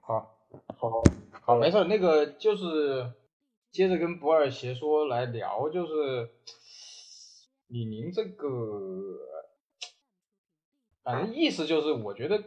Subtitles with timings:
[0.00, 0.38] 好，
[0.76, 1.02] 好，
[1.42, 3.12] 好，没事，那个就是
[3.70, 6.30] 接着跟博尔邪说来聊，就是
[7.68, 8.48] 李宁这个，
[11.04, 12.42] 反正意思就是，我觉得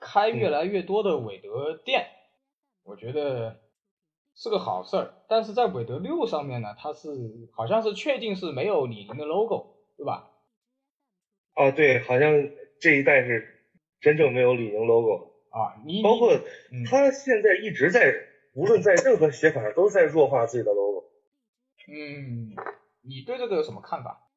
[0.00, 2.08] 开越来越多的韦德店，
[2.82, 3.60] 我觉得
[4.34, 5.14] 是个好事儿。
[5.28, 7.08] 但是在韦德六上面呢，它是
[7.52, 10.30] 好像是确定是没有李宁的 logo，对吧？
[11.54, 12.32] 哦，对，好像
[12.80, 13.64] 这一代是
[14.00, 16.34] 真正没有李宁 logo 啊，你包括
[16.70, 18.14] 嗯他现在一直在，
[18.52, 21.08] 无论在任何写法上都在弱化自己的 logo。
[21.88, 22.52] 嗯，
[23.00, 24.28] 你对这个有什么看法？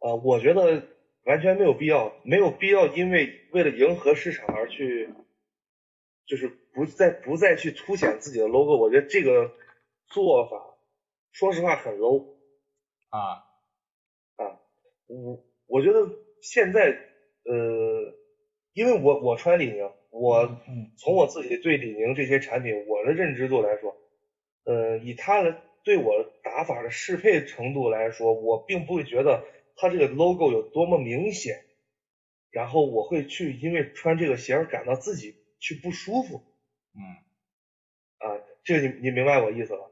[0.00, 0.82] 啊，我觉得
[1.26, 5.14] 完全没有必要，没有必要因为为了迎合市场而去，
[6.26, 8.76] 就是不再不再去凸显自己的 logo。
[8.78, 9.52] 我觉得这个
[10.06, 10.76] 做法，
[11.30, 12.34] 说实话很 low
[13.10, 13.44] 啊，
[14.34, 14.58] 啊。
[15.06, 16.10] 我我觉得
[16.42, 16.98] 现在
[17.44, 18.14] 呃，
[18.72, 23.96] 因为我我穿李宁，我嗯从我自己对李宁这些产品我的认知度来说，
[24.64, 26.12] 呃，以它的对我
[26.42, 29.44] 打法的适配程度来说，我并不会觉得
[29.76, 31.64] 它这个 logo 有多么明显，
[32.50, 36.42] 然后我会去因为穿这个鞋而感到自己去不舒服
[36.94, 37.00] 嗯，
[38.18, 39.90] 啊，这个你你明白我意思了？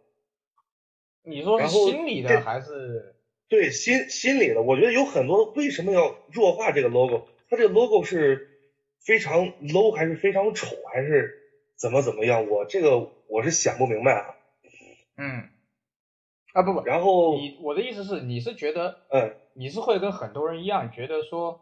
[1.23, 3.15] 你说是心理的还是？
[3.49, 7.29] 对心心里的，我觉得有很多为什么要弱化这个 logo？
[7.49, 8.58] 它这个 logo 是
[9.05, 11.35] 非常 low 还是非常丑还是
[11.77, 12.49] 怎么怎么样？
[12.49, 14.35] 我这个我是想不明白啊。
[15.17, 15.49] 嗯，
[16.53, 21.61] 啊不不，然后你我的意思是，你是觉得嗯，你是会跟很多人一样，觉得说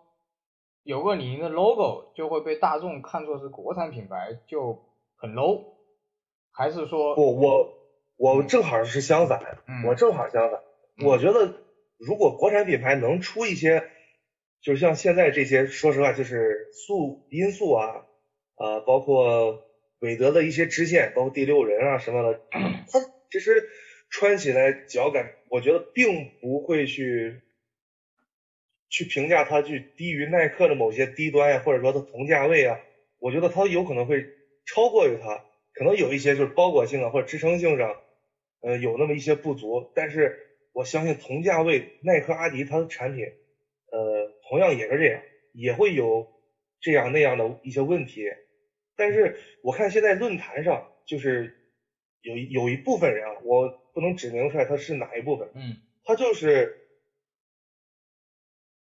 [0.83, 4.85] 有个李宁的 logo 就会被大众看作是国产品牌，就
[5.17, 5.75] 很 low，
[6.53, 7.75] 还是说不我
[8.17, 10.61] 我正好是相反，嗯我正好相反，
[10.99, 11.55] 嗯我觉得
[11.99, 13.89] 如果国产品牌能出一些，
[14.61, 18.07] 就是像现在这些，说实话就是素因素啊，
[18.57, 19.65] 呃，包括
[20.01, 23.69] 韦德的一些支线，包括第六人啊什么的，它其实
[24.11, 27.43] 穿起来脚感，我觉得并不会去
[28.89, 32.81] 去评价它去低于耐克的某些低端呀、或者说它同价位啊，
[33.19, 34.25] 我觉得它有可能会
[34.65, 37.97] 超过于它，可能有一些就是包裹性啊或者支撑性上，
[38.63, 40.39] 呃，有那么一些不足，但是
[40.73, 43.27] 我相信同价位耐克、阿迪它的产品，
[43.97, 46.29] 呃，同样也是这样，也会有
[46.81, 48.25] 这样那样的一些问题。
[48.95, 51.57] 但是我看现在论坛上就是
[52.21, 56.89] 有一有一部分人啊，我不能指明出来他是哪一部分，嗯他就是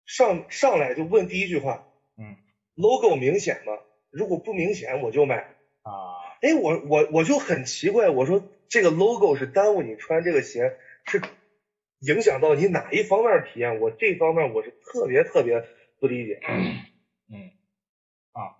[0.05, 1.87] 上上来就问第一句话
[2.19, 2.37] 嗯
[2.75, 3.79] ，logo 明显吗？
[4.11, 5.37] 如果不明显我就买。
[5.83, 10.77] 啊哎，我我我就很奇怪，我说这个 logo 是耽误你穿这个鞋，
[11.07, 11.21] 是
[12.07, 13.81] 影响到你哪一方面的体验？
[13.81, 15.65] 我这方面我是特别特别
[16.01, 16.41] 不理解
[17.29, 17.51] 嗯
[18.33, 18.57] 啊，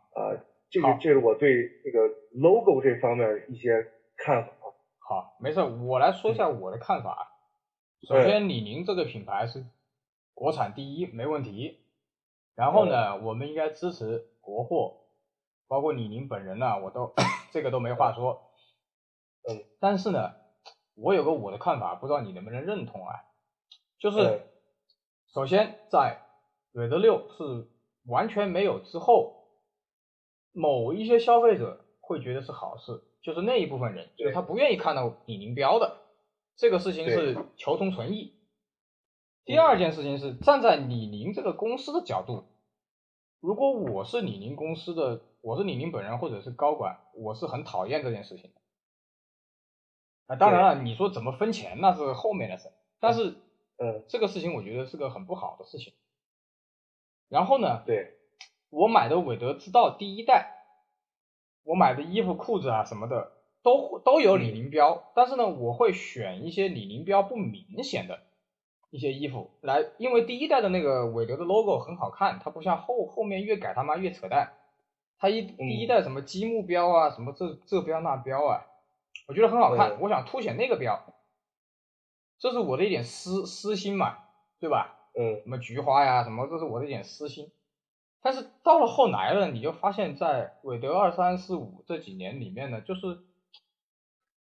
[0.71, 2.01] 这好是这是我对这个
[2.33, 4.53] logo 这方面一些看法。
[4.99, 7.11] 好，没事，我来说一下我的看法。
[7.11, 7.23] 啊
[8.07, 9.65] 首先，李宁这个品牌是
[10.35, 11.81] 国产第一，没问题。
[12.55, 15.07] 然后呢，我们应该支持国货，
[15.69, 17.15] 包括李宁本人呢，我都
[17.51, 18.51] 这个都没话说。
[19.49, 20.35] 嗯，但是呢，
[20.95, 23.25] 我有个我的看法，不知道你能不能认同啊？
[24.05, 24.41] 就是嗯
[25.33, 26.21] 首先在
[26.73, 27.71] 韦德六是
[28.05, 29.49] 完全没有之后，
[30.53, 36.03] 某一些消费者会觉得是好事，就是那一部分人，就是他不愿意看到李宁标的，
[36.55, 38.35] 这个事情是求同存异。
[39.47, 42.45] 第二件事情是站在李宁这个公司的角度，
[43.41, 48.61] 如果我是李宁公司的，我是李宁本人或者是高管，我是很讨厌这件事情的。
[50.27, 53.35] 啊，当然了，你说怎么分钱那是后面的事，但是
[53.77, 55.93] 嗯，这个事情我觉得是个很不好的事情。
[57.29, 58.15] 然后呢，对，
[58.71, 60.65] 我买的韦德之道第一代，
[61.65, 68.21] 我买的衣服、裤子啊什么的都都有李宁标，但是呢，我会选一些李宁标不明显的
[68.91, 74.53] 一些衣服来，因为第一代的那个韦德的 logo 很好看，它不像后后面越改他妈越扯淡，
[75.19, 78.67] 它一第一代什么积木标啊，什么这这标那标啊，
[79.27, 81.03] 我觉得很好看，嗯我想凸显那个标，
[82.45, 84.19] 这是我的一点私私心嘛，
[84.61, 85.09] 对吧？
[85.19, 87.51] 嗯什么菊花呀，什么，这是我的一点私心。
[88.21, 93.25] 但是到了后来呢，你就发现，在韦德二三四五这几年里面呢，就是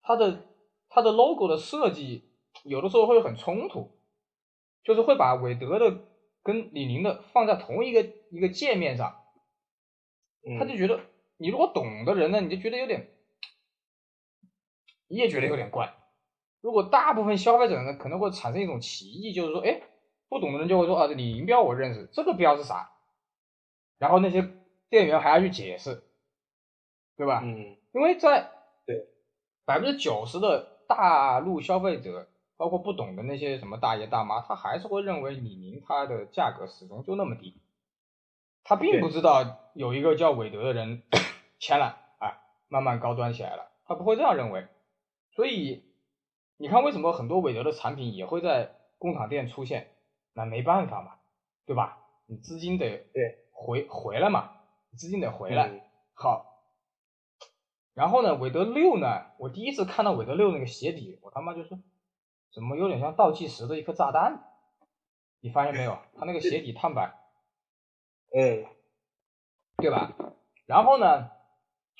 [0.04, 0.46] 它的
[0.90, 2.30] 它的 logo 的设计
[2.64, 4.00] 有的时候会很冲突，
[4.84, 6.06] 就是会把韦德的
[6.44, 9.24] 跟李宁的放在同一个一个界面上，
[10.48, 11.00] 嗯，他就觉得
[11.38, 13.10] 你如果懂的人呢，你就觉得有点，
[15.08, 15.97] 你也觉得有点怪。
[16.68, 19.84] 如果大部分消费者呢，可能会产生一种歧义，就是说，哎，
[20.28, 22.92] 不懂的人就会说啊，李宁标我认识，这个标是啥？
[23.98, 24.46] 然后那些
[24.90, 26.04] 店员还要去解释，
[27.16, 27.40] 对吧？
[27.42, 28.52] 嗯，因为在
[28.86, 29.08] 对
[29.64, 32.28] 百分之九十的大陆消费者，
[32.58, 37.62] 包括不懂的那些什么大爷大妈，他还是会认为李宁它的价格始终就那么低，
[38.66, 41.04] 他并不知道有一个叫韦德的人
[41.60, 44.68] 签了，哎，慢慢高端起来了，他不会这样认为。
[45.32, 45.86] 所以
[46.58, 49.92] 你看，为什么很多韦德的产品也会在工厂店出现？
[50.34, 51.16] 那没办法嘛，
[51.66, 52.00] 对吧？
[52.26, 54.52] 你资金得对回回来嘛，
[54.96, 55.68] 资金得回来。
[55.68, 55.82] 嗯
[56.20, 56.64] 好，
[57.94, 61.78] 然后呢，韦德六呢，我第一次看到韦德六那个鞋底，我他妈就是
[62.52, 64.44] 怎么有点像倒计时的一颗炸弹？
[65.42, 66.00] 你发现没有？
[66.18, 67.14] 它那个鞋底碳板，
[68.36, 68.66] 嗯，
[69.78, 70.12] 对吧？
[70.66, 71.30] 然后呢，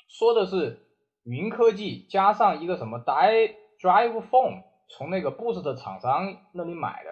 [0.08, 0.84] 说的是
[1.22, 7.10] 云科技加上一个什么 Drive Drive Phone，从那个 Boost 的厂商那里买的。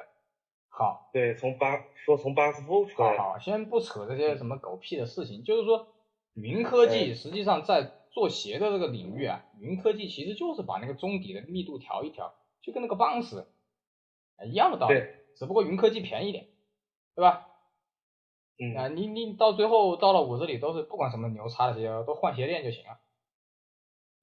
[0.69, 5.89] 好，对，从巴说从巴斯夫出来，好好，先不扯这些什么狗屁的事情，就是说，
[6.35, 13.49] 云科技实际上在做鞋的这个领域啊，云科技其实就是把那个中底的密度调一调，就跟那个棒丝
[14.45, 15.01] 一样的道理，
[15.37, 16.47] 只不过云科技便宜点，
[17.15, 17.49] 对吧？
[18.59, 22.99] 嗯，啊，你你到最后到了我这里都是不管什么牛叉的鞋，都换鞋垫就行了，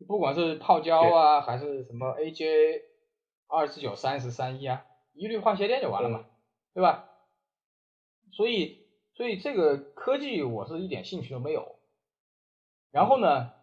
[0.08, 2.82] 不管是泡椒啊，还是什么 AJ
[3.48, 6.26] 二十九、三十、三一啊，一律换鞋垫就完了嘛。
[6.74, 7.08] 对吧？
[8.32, 11.76] 所以，所以这个科技我是一点兴趣都没有。
[12.90, 13.54] 然后呢，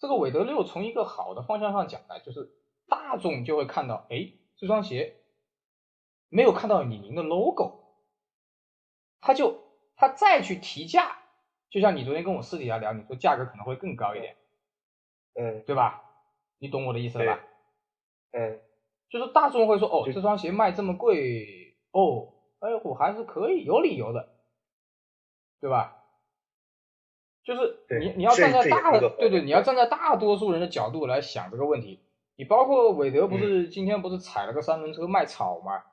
[0.00, 2.50] 这个韦德六从一个好的方向上讲呢，就是
[2.88, 5.20] 大众就会看到，哎，这双鞋
[6.28, 7.94] 没有看到李宁的 logo，
[9.20, 9.62] 他就
[9.94, 11.18] 他再去提价，
[11.70, 14.36] 就像你昨天跟我私底下聊，你说价格可能会更高一点，
[15.38, 16.02] 嗯对吧？
[16.58, 17.40] 你懂我的意思了吧？
[18.32, 18.60] 嗯，
[19.08, 22.34] 就是大众会说，哦，这双鞋卖这么贵，哦。
[22.60, 24.30] 哎，我还是可以有理由的，
[25.60, 26.02] 对吧？
[27.44, 32.00] 就是你你要站在大的对对，你要站在大多数人的角度来想这个问题。
[32.34, 35.84] 你包括韦德不嗯是今天不是踩了个三轮车卖草嘛？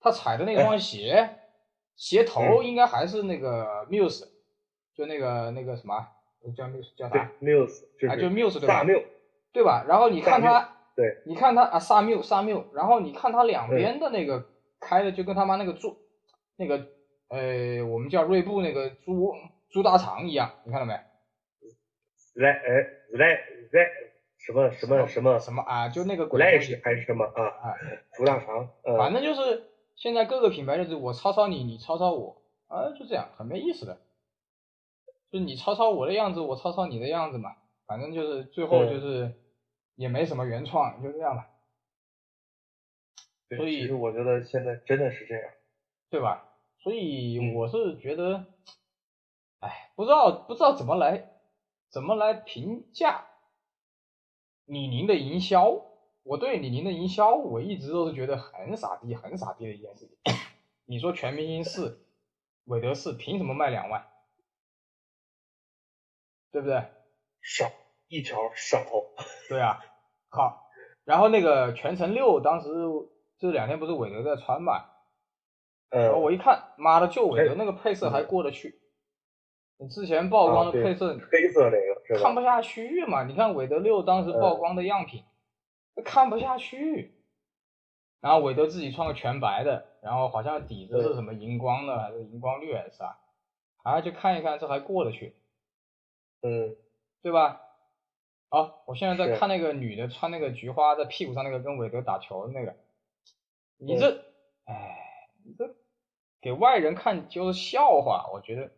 [0.00, 1.38] 他踩的那双哎鞋，
[1.96, 4.28] 鞋嗯头应该还是那个 Muse，
[4.94, 6.06] 就那个那个什么
[6.50, 8.84] 叫 Muse 叫对啥？，Muse 就啊，就是 Muse 对吧大？
[8.84, 9.02] 缪，
[9.52, 9.84] 对吧？
[9.86, 14.46] 然后你看萨他，对，你看他啊，萨缪萨缪，然后你看他两边的那个
[14.80, 15.96] 开的就跟他妈那个猪，
[16.56, 16.88] 那个
[17.28, 19.34] 呃，我们叫锐步那个猪
[19.70, 20.94] 猪大肠一样，你看到没？
[22.34, 22.68] 来哎
[23.12, 23.90] 来来
[24.38, 25.88] 什么什么什么什么啊？
[25.88, 27.44] 就那个鬼东西 Flash 还是什么啊？
[27.44, 27.76] 啊，
[28.16, 29.64] 猪大肠，嗯，反正就是
[29.96, 33.98] 现在各个品牌就是我抄抄你，你抄抄我，啊，就这样，很没意思的。
[35.32, 37.56] 就是你抄抄我的样子，我抄抄你的样子嘛，
[37.86, 39.34] 反正就是最后就是
[39.94, 41.48] 也没什么原创，就这样吧，
[43.48, 45.50] 对所以其实我觉得现在真的是这样，
[46.10, 46.50] 对吧？
[46.80, 48.44] 所以嗯我是觉得，
[49.60, 51.30] 哎，不知道不知道怎么来
[51.88, 53.24] 怎么来评价
[54.66, 55.86] 李宁的营销。
[56.24, 60.16] 我对李宁的营销，我一直都是觉得很傻逼，很傻逼的一件事情。
[60.86, 62.06] 你说全明星四、
[62.66, 64.11] 韦德四凭什么卖两万？
[66.52, 66.84] 对不对？
[67.40, 67.70] 少
[68.08, 68.78] 一条少，
[69.48, 69.80] 对啊，
[70.28, 70.70] 好，
[71.04, 72.68] 然后那个全程六，当时
[73.38, 74.84] 这两天不是韦德在穿嘛，
[75.90, 78.78] 然后嗯，我一看，妈的，就韦德那个配色还过得去。
[79.78, 82.22] 你之前曝光的配色黑色那个？
[82.22, 83.24] 看不下去嘛？
[83.24, 85.24] 你看韦德六当时曝光的样品，
[86.04, 87.18] 看不下去。
[88.20, 93.18] 然后韦德自己穿个全白的，然后好像底子是什么荧光的还是荧光绿还是啥，
[93.82, 95.34] 啊，就看一看这还过得去，
[96.42, 96.76] 嗯，
[97.22, 97.60] 对吧？
[98.48, 102.76] 好，我现在在看那个女的穿那个菊花在屁股上那个跟韦德打球的那个，
[103.78, 104.24] 你这，
[104.64, 105.74] 哎，你这
[106.40, 108.70] 给外人看就是笑话，我觉得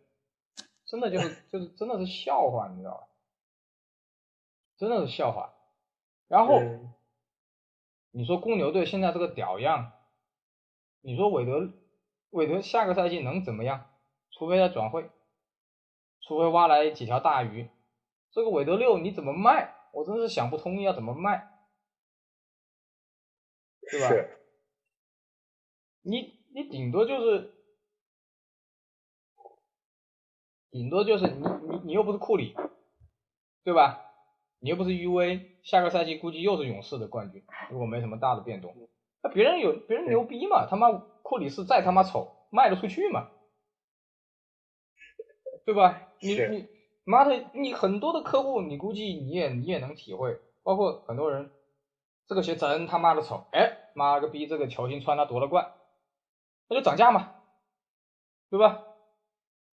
[0.85, 3.07] 真的就是就是真的是笑话，你知道吧？
[4.77, 5.53] 真的是笑话。
[6.27, 6.93] 然后嗯
[8.11, 9.91] 你说公牛队现在这个屌样，
[11.01, 11.73] 你说韦德
[12.29, 13.89] 韦德下个赛季能怎么样？
[14.31, 15.09] 除非他转会，
[16.27, 17.69] 除非挖来几条大鱼。
[18.31, 19.75] 这个韦德六你怎么卖？
[19.93, 21.53] 我真是想不通要怎么卖，
[23.89, 24.09] 对吧？
[26.01, 27.53] 你你顶多就是，
[30.69, 32.53] 顶多就是你你你又不是库里，
[33.63, 34.01] 对吧？
[34.59, 38.75] 你又不是 UA，下个赛季估计又是勇士的冠军，如果没什么大的变动。
[39.23, 40.67] 那别人有别人牛逼嘛？
[40.67, 43.31] 他妈库里是再他妈丑卖得出去嘛？
[45.65, 46.11] 对吧？
[46.25, 46.67] 你你
[47.03, 51.51] 妈的，你很多的客户，你估计你也你也能体会，包括很多人，
[52.27, 55.73] 这个鞋真他妈的丑，哎，妈个逼，这个球星穿它夺了冠，
[56.67, 57.35] 那就涨价嘛，
[58.49, 58.83] 对吧？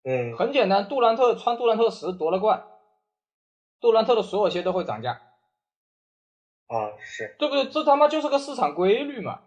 [0.05, 2.67] 嗯，很简单，杜兰特穿杜兰特十夺了冠，
[3.81, 5.13] 杜兰特的所有鞋都会涨价，
[6.67, 7.67] 啊，是，对不对？
[7.67, 9.43] 这他妈就是个市场规律嘛，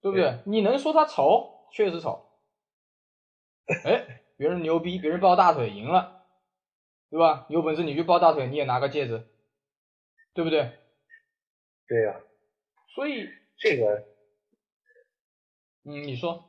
[0.00, 0.38] 对不对？
[0.46, 1.68] 你能说他丑？
[1.72, 2.28] 确实丑。
[3.84, 6.26] 哎，别人牛逼，别人抱大腿赢了，
[7.10, 7.46] 对吧？
[7.48, 9.22] 有本事你去抱大腿，你也拿个戒指，
[10.34, 10.68] 对不对？
[11.86, 12.20] 对呀、
[12.92, 14.04] 所以，这个
[15.84, 16.44] 嗯，你说，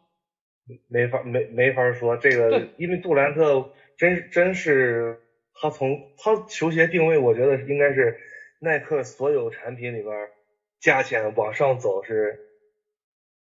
[0.88, 5.22] 没法没没法说，这个对因为杜兰特真真是
[5.54, 8.20] 他从他球鞋定位，我觉得应该是
[8.58, 10.32] 耐克所有产品里边
[10.80, 12.40] 价钱往上走是，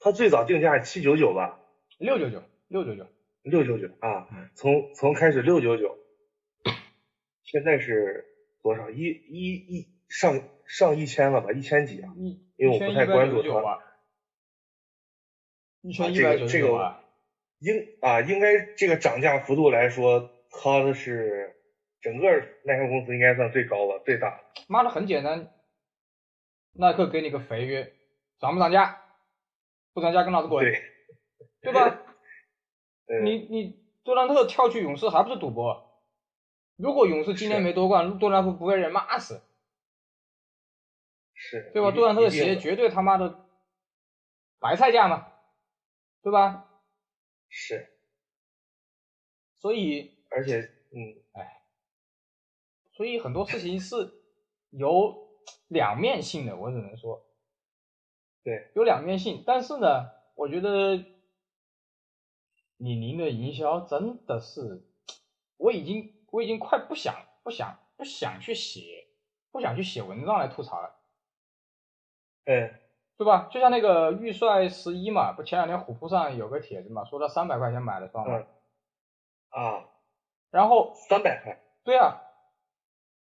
[0.00, 1.60] 他最早定价是七九九吧，
[1.98, 3.06] 六九九，六九九，
[3.44, 5.98] 六九九啊嗯，从从开始六九九，
[7.42, 8.24] 现在是
[8.62, 8.90] 多少？
[8.90, 11.52] 一一一上上一千了吧？
[11.52, 12.10] 一千几啊？
[12.16, 13.80] 一因为我不太关注他
[15.82, 17.04] 一千一百九十九吧，
[17.60, 17.70] 一
[18.00, 18.40] 啊千一百九这个这个十九吧。
[18.40, 21.54] 应啊，应该这个涨价幅度来说，它的是
[22.00, 22.28] 整个
[22.64, 24.40] 耐克公司应该算最高吧，最大。
[24.68, 25.52] 妈的，很简单，
[26.72, 27.92] 耐克给你个肥约，
[28.40, 29.02] 涨不涨价？
[29.92, 30.82] 不涨价跟老子滚，对，
[31.60, 32.02] 对吧？
[33.06, 36.02] 嗯，你你杜兰特跳去勇士还不是赌博？
[36.76, 39.42] 如果勇士今年没夺冠，杜兰特不被人骂死，
[41.34, 41.92] 是，对吧？
[41.92, 43.46] 杜兰特的鞋绝对他妈的
[44.58, 45.32] 白菜价嘛，
[46.22, 46.68] 对吧？
[47.48, 47.88] 是，
[49.58, 50.58] 所以而且
[50.90, 51.62] 嗯，哎
[52.92, 54.12] 所以很多事情是
[54.70, 55.28] 有
[55.68, 57.24] 两面性的，我只能说
[58.42, 59.44] 对，有两面性。
[59.46, 61.04] 但是呢，我觉得
[62.76, 64.84] 李宁的营销真的是，
[65.56, 69.06] 我已经我已经快不想不想不想去写
[69.50, 70.96] 不想去写文章来吐槽了，
[72.44, 72.74] 嗯，
[73.16, 73.48] 对吧？
[73.50, 79.88] 就像那个预帅十一嘛，不前两天虎扑上有个帖子嘛，说他三百块钱买了双嘛，嗯啊，
[80.50, 82.20] 然后三百块，对啊，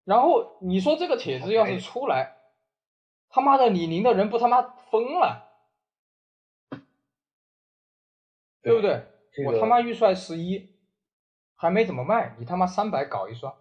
[0.03, 2.35] 然后你说这个帖子要是出来，
[3.29, 5.47] 他妈的李宁的人不他妈疯了，
[8.63, 9.05] 对不对？
[9.35, 10.77] 这个我他妈预算十一，
[11.55, 13.53] 还没怎么卖，你他妈三百搞一双，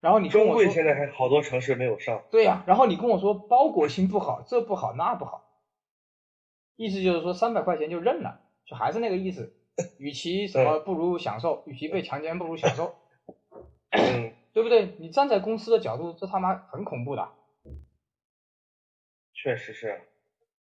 [0.00, 5.60] 然后你跟中贵我说，现在还好多城市没有上，对呀、然后你跟我说包裹性不好，这不好那不好，
[6.74, 9.54] 意思就是说三百块钱就认了，就还是那个意思，
[9.98, 12.96] 与其什么不如享受，与其被强奸不如享受。
[13.90, 14.96] 嗯，对不对？
[14.98, 17.28] 你站在公司的角度，这他妈很恐怖的，
[19.34, 20.00] 确实是，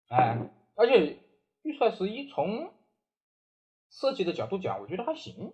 [0.08, 0.38] 哎，
[0.76, 1.18] 而且
[1.64, 2.72] 预算十一从
[3.90, 5.54] 设计的角度讲，我觉得还行，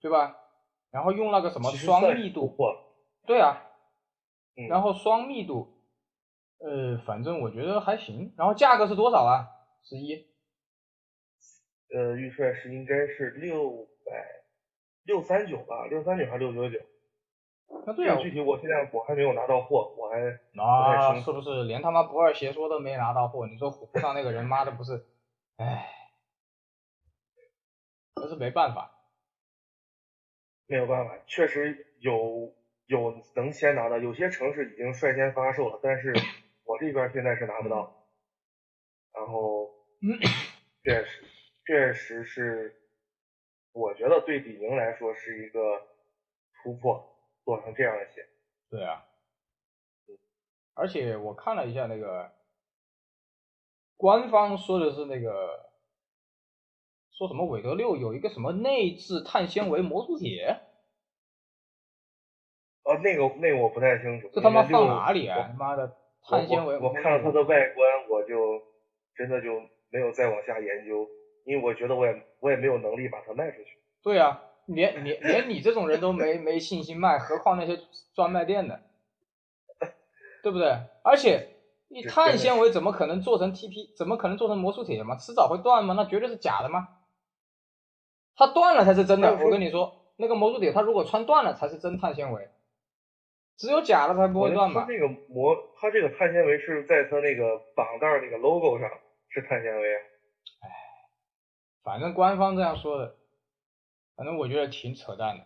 [0.00, 0.36] 对吧？
[0.90, 2.74] 然后用那个什么双密度，破，
[3.26, 3.62] 对啊，
[4.56, 5.80] 嗯，然后双密度，
[6.58, 8.34] 呃，反正我觉得还行。
[8.36, 9.48] 然后价格是多少啊？
[9.82, 10.26] 十一，
[11.94, 14.44] 呃，预算是应该是六百
[15.04, 16.78] 六三九吧，六三九还是六九九？
[17.86, 20.18] 那对啊这个，具体我现在我还没有拿到货，我还
[20.52, 23.46] 那清是不是连他妈不二邪说都没拿到货？
[23.46, 25.06] 你说虎扑上那个人，妈的不是，
[25.56, 25.88] 唉，
[28.20, 28.90] 可是没办法。
[30.66, 32.54] 没有办法，确实有
[32.86, 36.12] 有能先拿到，有些城市已经率先发售了，但是
[36.64, 38.06] 我这边现在是拿不到。
[39.12, 39.68] 然后
[40.02, 40.18] 嗯，
[40.84, 41.24] 确实
[41.66, 42.76] 确实是，
[43.72, 45.60] 我觉得对李宁来说是一个
[46.62, 48.28] 突破，做成这样的鞋。
[48.70, 49.04] 对啊，
[50.74, 52.30] 而且我看了一下那个
[53.96, 55.69] 官方说的是那个
[57.20, 60.58] 说什么韦德六有一个什么内置碳纤维魔术铁，
[62.82, 65.50] 哦，那个那个我不太清楚，这他妈放哪里啊？
[65.52, 68.62] 他妈的碳纤维我我看了它的外观，我就
[69.14, 69.60] 真的就
[69.90, 71.06] 没有再往下研究，
[71.44, 73.68] 因为我觉得我也我也没有能力把它卖出去。
[74.02, 77.78] 对啊，连连连你这种人都没没信心卖，何况那些
[78.14, 78.80] 专卖店的，
[80.42, 80.70] 对不对？
[81.04, 81.48] 而且
[81.88, 83.94] 你碳纤维怎么可能做成 TP？
[83.94, 85.16] 怎么可能做成魔术铁嘛？
[85.16, 85.92] 迟早会断吗？
[85.94, 86.88] 那绝对是假的吗？
[88.40, 89.36] 它断了才是真的。
[89.36, 92.48] 我跟你说，那个魔术铁它如果穿断了才是真碳纤维，
[93.58, 94.80] 只有假的才不会断嘛。
[94.80, 98.88] 它这个膜，它这个碳纤维是在它那个绑带那个 logo 上
[99.28, 100.00] 是碳纤维啊。
[101.82, 103.14] 反正官方这样说的，
[104.16, 105.44] 反正我觉得挺扯淡的。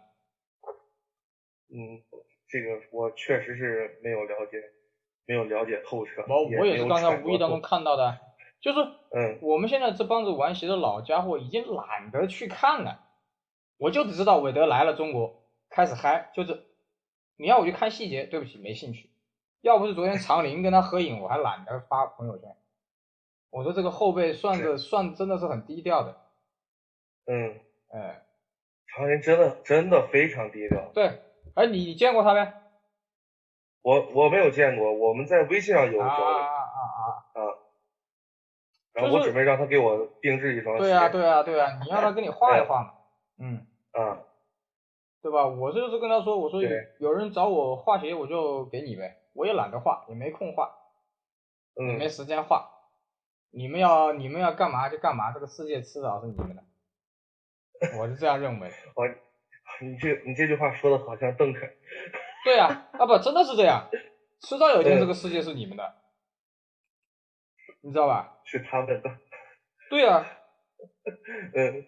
[1.70, 1.98] 嗯，
[2.46, 4.62] 这个我确实是没有了解，
[5.26, 6.24] 没有了解透彻。
[6.28, 8.20] 我我也是刚才无意当中看到的，
[8.64, 13.04] 就是嗯我们现在这帮子玩鞋的老家伙已经懒得去看了，
[13.76, 16.64] 我就只知道韦德来了中国，开始嗨，就是
[17.36, 19.10] 你要我去看细节，对不起，没兴趣。
[19.60, 22.56] 要不是昨天长林跟他合影，我还懒得发朋友圈。
[23.50, 26.16] 我说这个后辈算的算真的是很低调的，
[27.26, 28.24] 嗯，哎，
[28.86, 30.90] 常林真的真的非常低调。
[30.94, 31.20] 对，
[31.54, 32.50] 哎，你你见过他没？
[33.82, 36.80] 我我没有见过，我们在微信上有交啊流啊啊
[37.34, 37.42] 啊！
[37.42, 37.53] 啊。
[38.94, 40.84] 然后我准备让他给我定制一双鞋。
[40.84, 42.92] 对啊对啊对啊，你让他给你画一画嘛，
[43.38, 44.22] 嗯，啊，
[45.20, 45.46] 对吧？
[45.46, 46.70] 我就是跟他说，我说对
[47.00, 50.70] 有人找我画鞋，我就给你呗，我也懒得画，也没空画，
[51.74, 52.70] 也没嗯，时间画。
[53.50, 56.62] 你们要你们要干嘛就干嘛，这个世界迟早是你们的，
[57.98, 58.68] 我是这样认为。
[58.94, 59.06] 我
[59.80, 61.68] 你这你这句话说的好像邓肯。
[62.44, 63.88] 对呀、啊，不，真的是这样，
[64.40, 65.94] 迟早有一天嗯这个世界是你们的，
[67.84, 68.40] 你知道吧？
[68.44, 69.18] 是他们的。
[69.90, 70.24] 对呀、
[71.54, 71.84] 嗯，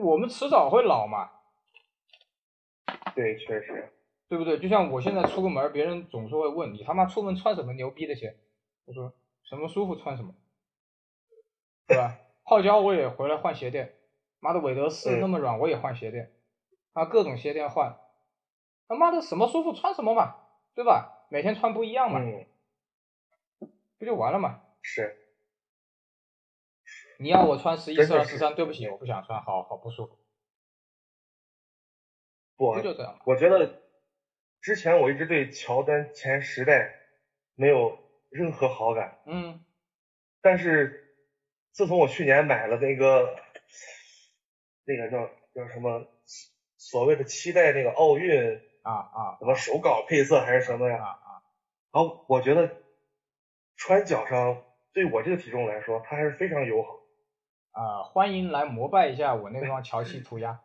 [0.00, 1.30] 我们迟早会老嘛，
[3.16, 3.92] 对，确实。
[4.28, 4.58] 对不对？
[4.58, 8.36] 就像我现在出个门，别人总是会问你他妈出门穿什么牛逼的鞋，
[8.84, 10.34] 我说什么舒服穿什么，
[11.86, 12.18] 对吧？
[12.44, 13.96] 泡椒我也回来换鞋垫，
[14.38, 16.32] 妈的韦德斯嗯那么软我也换鞋垫，
[16.92, 17.98] 啊各种鞋垫换，
[18.86, 20.36] 他妈的什么舒服穿什么嘛，
[20.74, 21.26] 对吧？
[21.30, 22.46] 每天穿不一样嘛，嗯，
[23.98, 24.60] 不就完了嘛？
[24.94, 25.16] 是。
[27.18, 30.18] 你要我穿十一、十二、十三，对不起，我不想穿，好好不舒服，
[32.56, 33.20] 不不，就这样？
[33.26, 33.82] 我觉得
[34.60, 36.94] 之前我一直对乔丹前十代
[37.54, 37.98] 没有
[38.30, 39.64] 任何好感，嗯，
[40.40, 41.16] 但是
[41.72, 43.36] 自从我去年买了那个
[44.84, 46.06] 那个叫叫什么
[46.76, 49.36] 所谓的期待那个奥运啊啊。
[49.40, 51.42] 什么手稿配色还是什么呀，啊啊，
[51.92, 52.80] 然后我觉得
[53.76, 56.98] 穿脚上对我这个体重来说，它还是非常友好。
[57.72, 60.60] 啊，欢迎来膜拜一下我那双乔西涂鸦，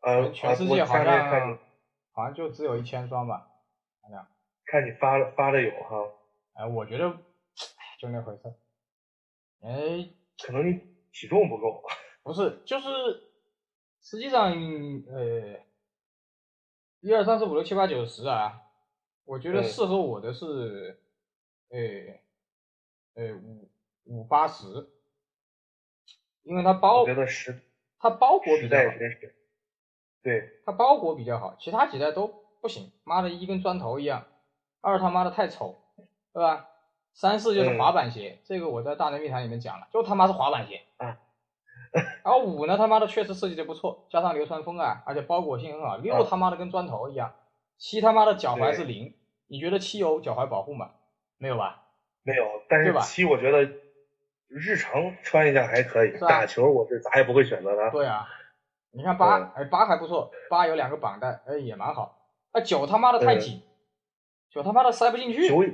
[0.00, 1.58] 呃，全世界好像你
[2.12, 3.50] 好像就只有一千双吧，
[4.02, 4.28] 好像，
[4.66, 6.12] 看你发了发的有哈，
[6.54, 8.54] 哎，我觉得，哎，就那回事，
[9.62, 10.08] 哎，
[10.44, 10.74] 可能你
[11.12, 11.82] 体重不够。
[12.22, 12.88] 不是，就是
[14.00, 15.58] 实际上，呃，
[17.00, 18.62] 一二三四五六七八九十啊，
[19.24, 19.64] 我觉得嗯。
[19.64, 21.00] 适合我的是，
[21.70, 21.78] 呃，
[23.14, 23.70] 呃五
[24.04, 24.66] 五八十，
[26.42, 27.60] 因为它包我觉得时
[27.98, 28.84] 它包裹比较好，
[30.22, 32.26] 对，它包裹比较好，其他几代都
[32.60, 34.26] 不行，妈的一跟砖头一样，
[34.80, 35.82] 二他妈的太丑，
[36.32, 36.68] 对吧？
[37.12, 40.82] 三四就是嗯滑板鞋，这个我在大内密谈里面讲了，就他妈是滑板鞋。
[40.96, 41.18] 啊。
[42.24, 45.98] 然后五呢，他妈的确实设计的不错，加上流川枫啊，而且包裹性很好。
[45.98, 47.34] 六啊他妈的跟砖头一样，
[47.76, 49.14] 七他妈的脚踝是零，
[49.46, 50.92] 你觉得七有脚踝保护吗？
[51.36, 51.81] 没有吧？
[52.24, 53.70] 没有，但是七我觉得
[54.48, 57.90] 日常穿一下还可以，打球我是咋也不会选择它。
[57.90, 58.28] 对啊，
[58.92, 62.18] 你看八，嗯哎八还不错，八有两个绑带，哎也蛮好。
[62.52, 63.62] 啊九他妈的太嗯紧，
[64.50, 65.48] 九他妈的塞不进去。
[65.48, 65.64] 九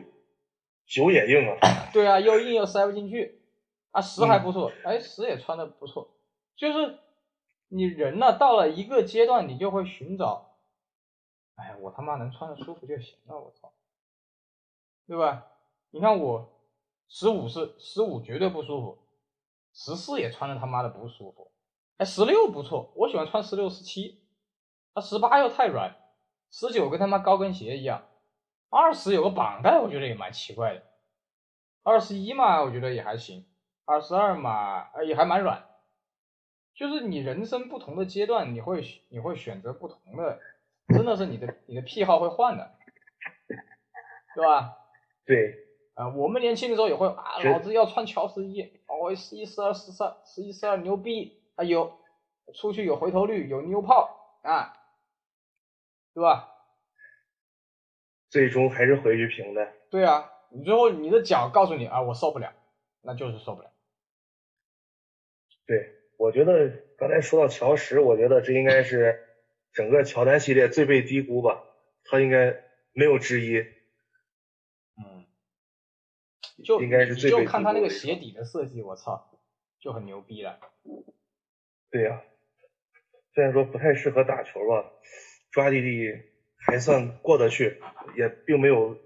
[0.87, 3.43] 九也硬啊，对啊，又硬又塞不进去。
[3.91, 6.15] 啊，十嗯还不错，哎，十也穿的不错。
[6.57, 6.99] 就是
[7.69, 10.55] 你人呢，到了一个阶段，你就会寻找，
[11.57, 13.73] 哎，我他妈能穿的舒服就行了，我操，
[15.07, 15.47] 对吧？
[15.91, 16.53] 你看我
[17.09, 18.99] 十五是十五绝对不舒服，
[19.73, 21.51] 十四也穿的他妈的不舒服，
[21.97, 24.23] 哎，十六不错，我喜欢穿十六、十七，
[24.93, 25.97] 啊，十八又太软，
[26.51, 28.07] 十九跟他妈高跟鞋一样，
[28.71, 30.83] 二十有个绑带，我觉得也蛮奇怪的。
[31.83, 33.47] 二十一嘛，我觉得也还行。
[33.87, 35.67] 二十二嘛，也还蛮软。
[36.75, 40.39] 就是你人生不同的阶段，你会你会选择不同的，
[40.89, 42.77] 真的是你的你的癖好会换的，
[44.35, 44.77] 对吧？
[45.25, 45.68] 对，
[45.99, 51.99] 啊、我们年轻的时候也会啊，老子要穿乔十一，哦，十一、十二、十三、十一、十二牛逼，啊有
[52.55, 54.79] 出去有回头率，有妞炮啊，
[56.15, 56.55] 对吧？
[58.31, 59.73] 最终还是回去平的。
[59.91, 62.53] 对啊，你最后你的脚告诉你啊，我受不了，
[63.03, 63.73] 那就是受不了。
[65.67, 69.21] 对，我觉得刚才说到乔十，我觉得这应该是
[69.73, 71.65] 整个乔丹系列最被低估吧，
[72.05, 73.67] 他应该没有之一。
[76.59, 79.31] 嗯，就应该是最就看他那个鞋底的设计，我操，
[79.81, 80.59] 就很牛逼了。
[81.91, 82.23] 对呀、
[83.33, 84.91] 虽然说不太适合打球吧，
[85.51, 86.13] 抓地力
[86.59, 87.81] 还算过得去，
[88.17, 88.99] 也并没有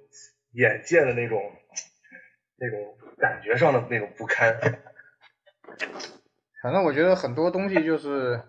[0.52, 1.40] 眼见的那种
[2.56, 4.58] 那种感觉上的那种不堪。
[6.62, 8.42] 反正我觉得很多东西就是，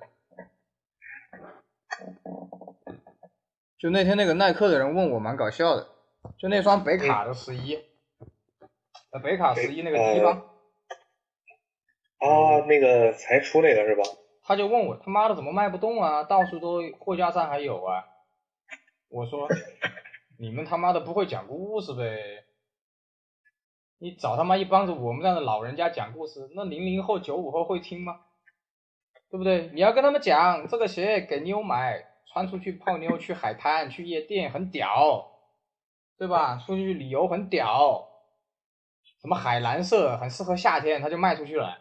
[3.77, 5.89] 就那天那个耐克的人问我，蛮搞笑的。
[6.37, 7.77] 就那双北卡的十一，
[9.13, 10.33] 呃，北卡十一那个低帮，
[12.17, 14.01] 啊，那个才出那个是吧？
[14.41, 16.23] 他就问我他妈的怎么卖不动啊？
[16.23, 18.03] 到处都货架上还有啊。
[19.09, 19.47] 我说
[20.39, 22.43] 你们他妈的不会讲故事呗？
[23.99, 28.19] 你找他妈一帮子我们这样的老人家讲故事，那零零后、九五后会听吗？
[29.29, 29.69] 对不对？
[29.75, 35.31] 你要跟他们讲，这个鞋给妞买，穿出去泡妞，去海滩，去夜店很屌，
[36.17, 36.57] 对吧？
[36.57, 38.09] 出去旅游很屌，
[39.23, 41.79] 什么海蓝色很适合夏天，他就卖出去了。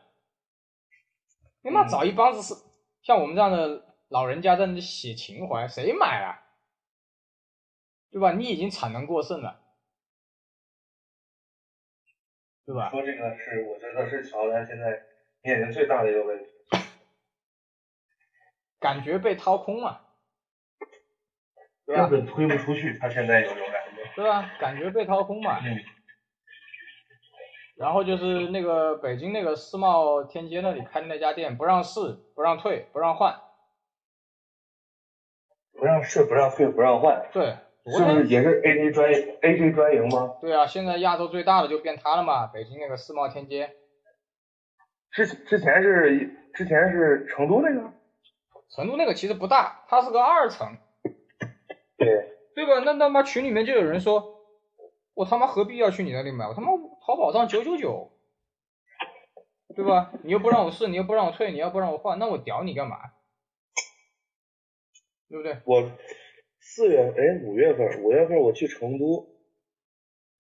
[1.63, 2.55] 你妈找一帮子是
[3.03, 6.39] 像我们这样的老人家在那里写情怀，谁买啊？
[8.13, 8.31] 对吧？
[8.31, 9.61] 你已经产能过剩了，
[12.65, 12.89] 对吧？
[12.91, 15.03] 说这个是，我觉得是乔丹现在
[15.43, 16.45] 面临最大的一个问题。
[18.79, 20.15] 感觉被掏空了，
[21.87, 22.09] 对吧？
[22.09, 24.49] 根本推不出去，他现在有种感觉，对吧？
[24.61, 25.59] 感觉被掏空嘛。
[25.59, 25.77] 嗯。
[27.77, 33.35] 然后就是那个北京那个世贸天阶那里开的那家店，不让试，不让退，不让换。
[35.73, 37.29] 不让试，不让退，不让换。
[37.33, 37.57] 对。
[37.85, 40.37] 是不是也是 AJ 专 AJ 专营吗？
[40.41, 43.75] 对啊，现在亚洲最大的就变它了嘛，北京那个世贸天阶。
[45.11, 47.93] 之之前是之前是成都那个。
[48.71, 50.79] 成都那个其实不大，它是个二层，
[51.99, 52.81] 对对吧？
[52.85, 54.42] 那他妈群里面就有人说，
[55.15, 56.47] 我他妈何必要去你那里买？
[56.47, 56.69] 我他妈
[57.05, 58.13] 淘宝上九九九，
[59.75, 60.13] 对吧？
[60.25, 62.99] 你又不让我试，你又不让我退，你要不让我换，那我屌你干嘛？
[65.29, 65.61] 对不对？
[65.65, 65.91] 我
[66.61, 69.35] 四月哎五月份五月份我去成都，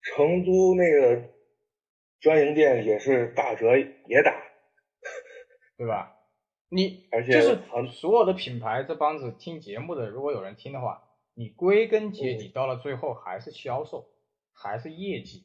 [0.03, 1.31] 成都那个
[2.21, 4.35] 专营店也是打折也打，
[5.77, 6.19] 对吧？
[6.69, 7.59] 你而且就是
[7.91, 11.03] 所有的品牌这帮子听节目的，如果有人听的话，
[11.35, 14.12] 你归根结底到了最后还是销售，
[14.63, 15.45] 还是业绩，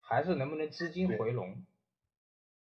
[0.00, 1.66] 还是能不能资金回笼？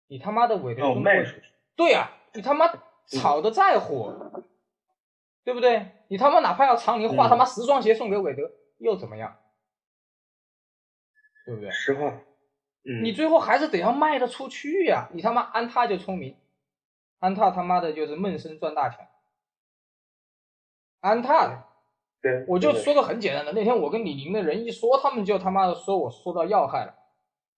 [0.07, 1.43] 你他妈的韦德卖出去？
[1.75, 2.65] 对呀，你他妈
[3.07, 4.43] 炒的再火，
[5.43, 5.91] 对不对？
[6.07, 9.37] 你他妈哪怕要长宁画他妈十双鞋送给韦德，又怎么样？
[11.45, 11.69] 对不对？
[11.71, 12.21] 实话，
[13.01, 15.09] 你最后还是得要卖得出去呀！
[15.13, 16.37] 你他妈安踏就聪明。
[17.19, 19.07] 安踏他妈的就是闷声赚大钱，
[20.99, 21.69] 安踏，
[22.23, 26.95] 对，我就说个很简单的，那天我跟李宁的人一说，他们就他妈的说我说到要害了。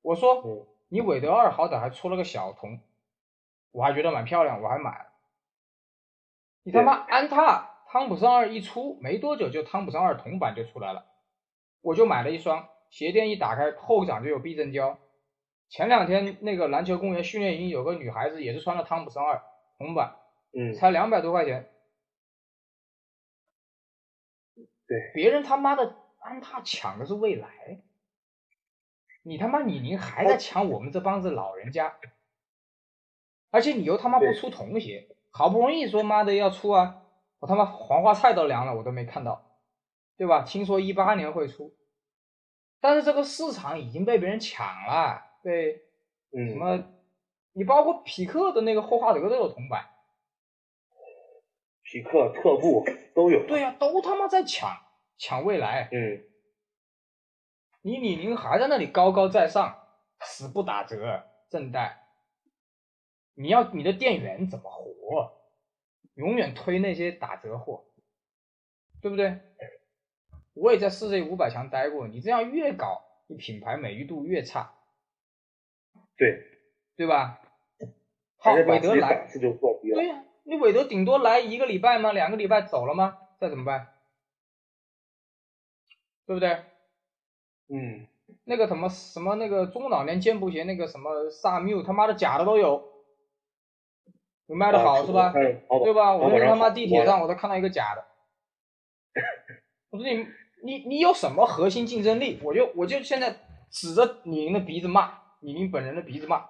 [0.02, 2.80] 我说，你韦德二好歹还出了个小童，
[3.72, 5.06] 我还觉得蛮漂亮，我还买了。
[6.64, 11.06] 你他妈安踏汤普森二一出没多久，就汤普森二铜版就出来了，
[11.82, 14.98] 我就买了一双，鞋垫一打开，后掌就有避震胶。
[15.70, 19.42] 前两天那个篮球公园训练营有个女孩子也是穿了汤普森二。
[19.78, 20.16] 铜版，
[20.58, 21.70] 嗯，才两百多块钱，
[24.88, 27.82] 对，别人他妈的安踏抢的是未来，
[29.24, 31.96] 你他妈李宁还在抢我们这帮子老人家，
[33.50, 37.02] 而且你又他妈不出童鞋，好不容易说妈的要出啊，
[37.40, 39.60] 我他妈黄花菜都凉了，我都没看到，
[40.18, 40.44] 对吧？
[40.44, 41.76] 听说一八年会出，
[42.80, 45.84] 但是这个市场已经被别人抢了，对，
[46.32, 46.84] 嗯，什么？
[47.54, 49.90] 你包括匹克的那个霍华德都有铜版，
[51.96, 53.48] 匹克、特步都有。
[53.48, 54.70] 对呀，都他妈在抢
[55.18, 55.88] 抢未来。
[55.94, 56.26] 嗯。
[57.84, 59.88] 你李宁还在那里高高在上，
[60.20, 62.10] 死不打折正代。
[63.36, 65.40] 你要你的店员怎么活？
[66.16, 67.86] 永远推那些打折货，
[69.02, 69.40] 对不对？
[70.54, 74.76] 我也在世界五百强待过，你这样越搞，你品牌美誉度越差。
[76.18, 76.44] 对。
[76.98, 77.42] 对吧？
[78.36, 82.12] 好，韦德来，对呀，你韦德顶多来一个礼拜吗？
[82.12, 83.18] 两个礼拜走了吗？
[83.40, 83.88] 再怎么办？
[86.26, 86.64] 对不对？
[87.68, 88.08] 嗯，
[88.44, 92.84] 那个什么什么那个中老年健步鞋，那个什么萨缪，他妈的假的都有，
[94.46, 95.34] 有卖的好是吧？
[95.34, 96.16] 对吧？
[96.16, 98.06] 我他妈地铁上我都看到一个假的，
[99.90, 100.28] 我说你
[100.64, 102.40] 你你有什么核心竞争力？
[102.44, 103.36] 我就我就现在
[103.72, 106.50] 指着李宁的鼻子骂，李宁本人的鼻子骂。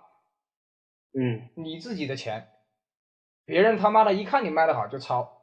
[1.18, 2.50] 嗯，你自己的钱，
[3.46, 5.42] 别人他妈的一看你卖的好就抄，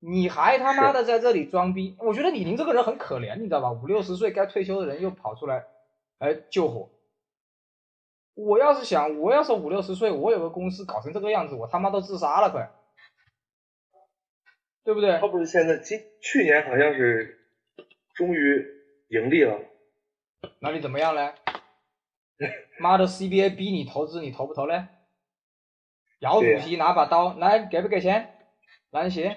[0.00, 1.96] 你还他妈的在这里装逼。
[1.98, 3.72] 我觉得李宁这个人很可怜，你知道吧？
[3.72, 5.66] 五六十岁该退休的人又跑出来，
[6.18, 6.90] 哎救火。
[8.34, 12.70] 我要是想，我要是五六十岁，我有个公司搞成这个样子，我他妈都自杀了快，
[14.84, 15.18] 对不对？
[15.18, 17.48] 他不是现在今去年好像是
[18.14, 18.62] 终于
[19.08, 19.58] 盈利了，
[20.60, 21.32] 那你怎么样嘞？
[22.78, 24.86] 妈的，CBA 逼你投资，你投不投嘞？
[26.20, 28.32] 姚主席拿把刀来，给不给钱？
[28.90, 29.36] 篮协，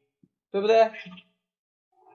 [0.50, 0.90] 对不对？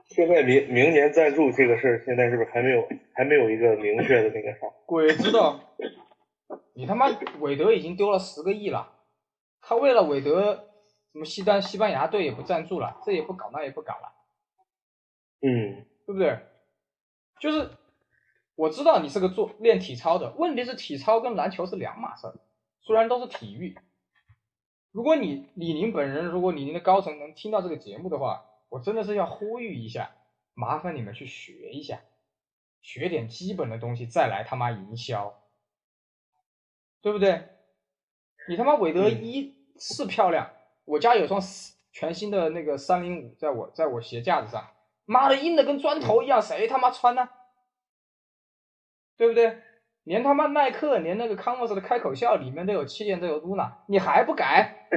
[0.05, 4.67] 现在明明年赞助这个事儿，现在是不是还没有还没有一个明确的那个啥？
[4.85, 5.59] 鬼知道！
[6.73, 7.07] 你他妈
[7.39, 8.93] 韦德已经丢了十个亿了，
[9.61, 10.69] 他为了韦德
[11.11, 14.13] 什么西单西班牙队也不赞助了，这也不搞那也不搞了，
[15.41, 16.39] 嗯，对不对？
[17.41, 17.71] 就是。
[18.57, 22.35] 我知道你是个做练体操的，问题是体操跟篮球是两码事儿，
[22.79, 23.77] 虽然都是体育，
[24.95, 30.15] 如果你李宁本人，如果李宁的高层能听到这个节目的话，我真的是要呼吁一下，
[30.53, 31.99] 麻烦你们去学一下，
[32.81, 35.43] 学点基本的东西再来他妈营销，
[37.01, 37.49] 对不对？
[38.47, 40.49] 你他妈韦德一是漂亮，
[40.85, 41.41] 我家有双
[41.91, 44.65] 全新的那个三零五，在我在我鞋架子上，
[45.03, 47.27] 妈的硬的跟砖头一样，谁他妈穿呢？
[49.17, 49.61] 对不对？
[50.05, 54.87] 连他妈耐克，连那个 Converse 的开口笑里面都有气垫，都有 Luna，你还不改？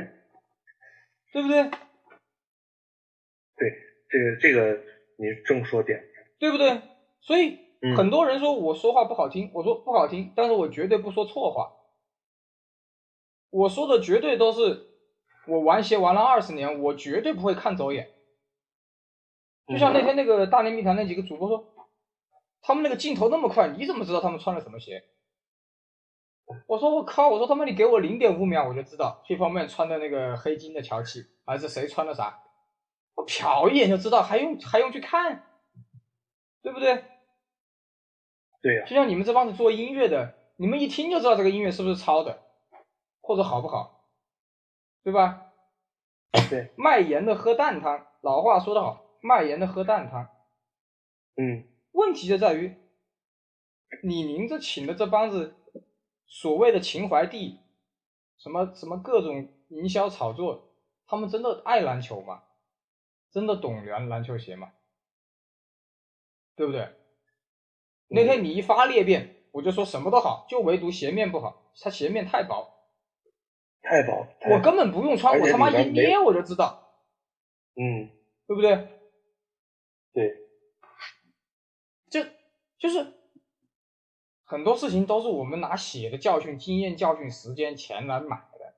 [1.33, 1.63] 对不对？
[3.57, 3.73] 对，
[4.11, 4.83] 这个这个
[5.17, 5.99] 你正说点，
[6.39, 6.83] 对不对？
[7.23, 7.59] 所以
[7.97, 11.73] 很多人说我说话不好听，我说不好听，但是我绝对不说错话。
[13.51, 14.89] 我说的绝对都是
[15.47, 18.11] 我玩鞋玩了二十年，我绝对不会看走眼。
[19.67, 21.75] 就像那天那个大内密谈那几个主播说。
[22.61, 25.05] 他们那个镜头那么快，你怎么知道他们穿了什么鞋？
[26.67, 27.29] 我说我靠！
[27.29, 32.43] 我说他妈你给我零点五秒我就知道，这方面穿的那个黑金的乔七，还是谁穿的啥？
[33.15, 35.45] 我瞟一眼就知道，还用还用去看？
[36.63, 37.05] 对不对？
[38.63, 38.87] 对呀。
[38.87, 42.43] 就像你们这帮子做音乐的，你们一听就知道这个音乐是不是抄的，
[43.21, 44.09] 或者好不好，
[45.05, 45.53] 对吧？
[46.49, 46.73] 对。
[46.77, 50.31] 卖盐的喝蛋汤，老话说得好，卖盐的喝蛋汤。
[51.37, 51.69] 嗯。
[51.93, 52.77] 问题就在于，
[54.03, 55.57] 李宁这请的这帮子
[56.27, 57.61] 所谓的情怀帝，
[58.39, 60.75] 什么什么各种营销炒作，
[61.07, 62.43] 他们真的爱篮球吗？
[63.31, 64.73] 真的懂篮篮球鞋吗？
[66.57, 66.89] 对不对？
[68.09, 72.67] 那天你一发裂变，我就说什么都好，就唯独鞋面不好，它鞋面太薄，
[73.83, 77.03] 太薄，我根本不用穿，我他妈一捏我就知道，
[77.75, 78.11] 嗯，
[78.47, 78.89] 对不对？
[80.13, 80.49] 对。
[82.11, 82.23] 就
[82.79, 83.15] 就是
[84.45, 88.75] 很多事情都是我们拿血的教训、经验教训、时间钱来买的，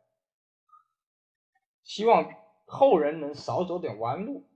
[1.85, 2.33] 希望
[2.67, 4.47] 后人能少走点弯路。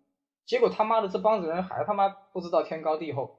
[0.47, 3.39] 结果他妈的这帮子人还他妈不知道天高地厚，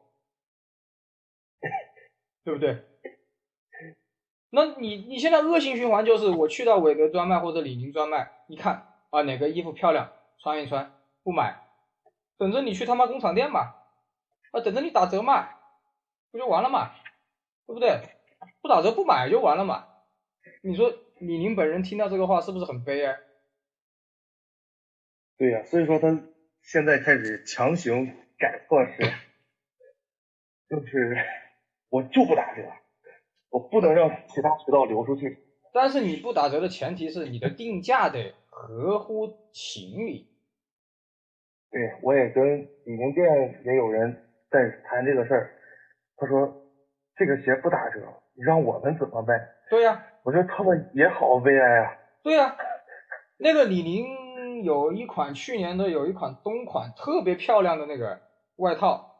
[2.43, 2.83] 对不对？
[4.49, 11.67] 那你你现在恶性循环就是我去到韦德专卖或者李宁专卖，一看啊哪个衣服漂亮，穿一穿，不买，
[12.37, 13.81] 等着你去他妈工厂店吧。
[14.51, 15.57] 啊，等着你打折卖，
[16.35, 16.91] 不就完了嘛，
[17.65, 17.97] 对不对？
[18.61, 19.87] 不打折不买就完了嘛。
[20.61, 23.17] 你说李宁本人听到这个话是不是很悲哀？
[25.37, 26.21] 对呀，所以说他
[26.61, 29.01] 现在开始强行改措施，
[30.67, 31.15] 就是
[31.87, 32.63] 我就不打折，
[33.49, 35.37] 我不能让其他渠道流出去。
[35.71, 40.27] 但是你不打折的前提是你的定价得合乎情理。
[41.71, 44.21] 对，我也跟李宁店也有人。
[44.47, 45.54] 在谈这个事儿，
[46.17, 46.63] 他说
[47.15, 47.99] 这个鞋不打折，
[48.33, 49.33] 你让我们怎么卖？
[49.69, 51.97] 对呀，我觉得他们也好悲哀啊。
[52.23, 52.55] 对呀，
[53.37, 58.21] 那个李宁有一款去年的有一款冬款特别漂亮的那个
[58.57, 59.15] 外套，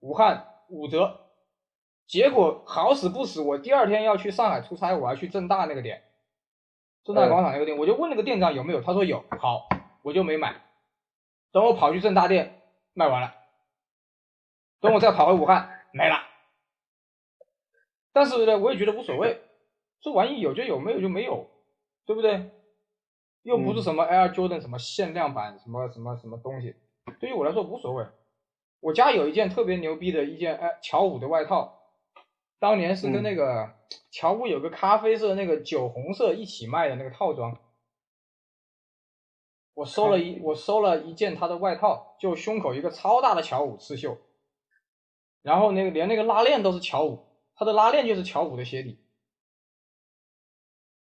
[0.00, 1.20] 武汉五折，
[2.06, 6.02] 结果好死不死，我第二天要去上海出差，我要去正大那个店，
[7.04, 9.68] 正大广场那个店，我就问那个店长有没有，他说有，好，
[10.02, 10.54] 我就没买，
[11.52, 12.60] 等我跑去正大店
[12.92, 13.32] 卖完了。
[14.80, 16.16] 等我再跑回武汉，没了。
[18.12, 19.42] 但是呢，我也觉得无所谓，
[20.00, 21.48] 这玩意有就有，没有就没有，
[22.06, 22.50] 对不对？
[23.42, 26.74] 又不是什么 Air Jordan 什么限量版，什么什么什么东西，
[27.20, 28.06] 对于我来说无所谓。
[28.80, 31.78] 我家有一件特别牛逼的一件哎乔五的外套，
[32.58, 33.74] 当年是跟那个
[34.10, 37.56] 乔五有个咖啡色那个酒红色一起卖的那个套装，
[39.74, 44.18] 我收了一我收了一件他的外套，就胸口一个超大的乔五刺绣。
[45.46, 48.98] 然后那个连那个拉链都是乔五，它的拉链就是乔五的鞋底，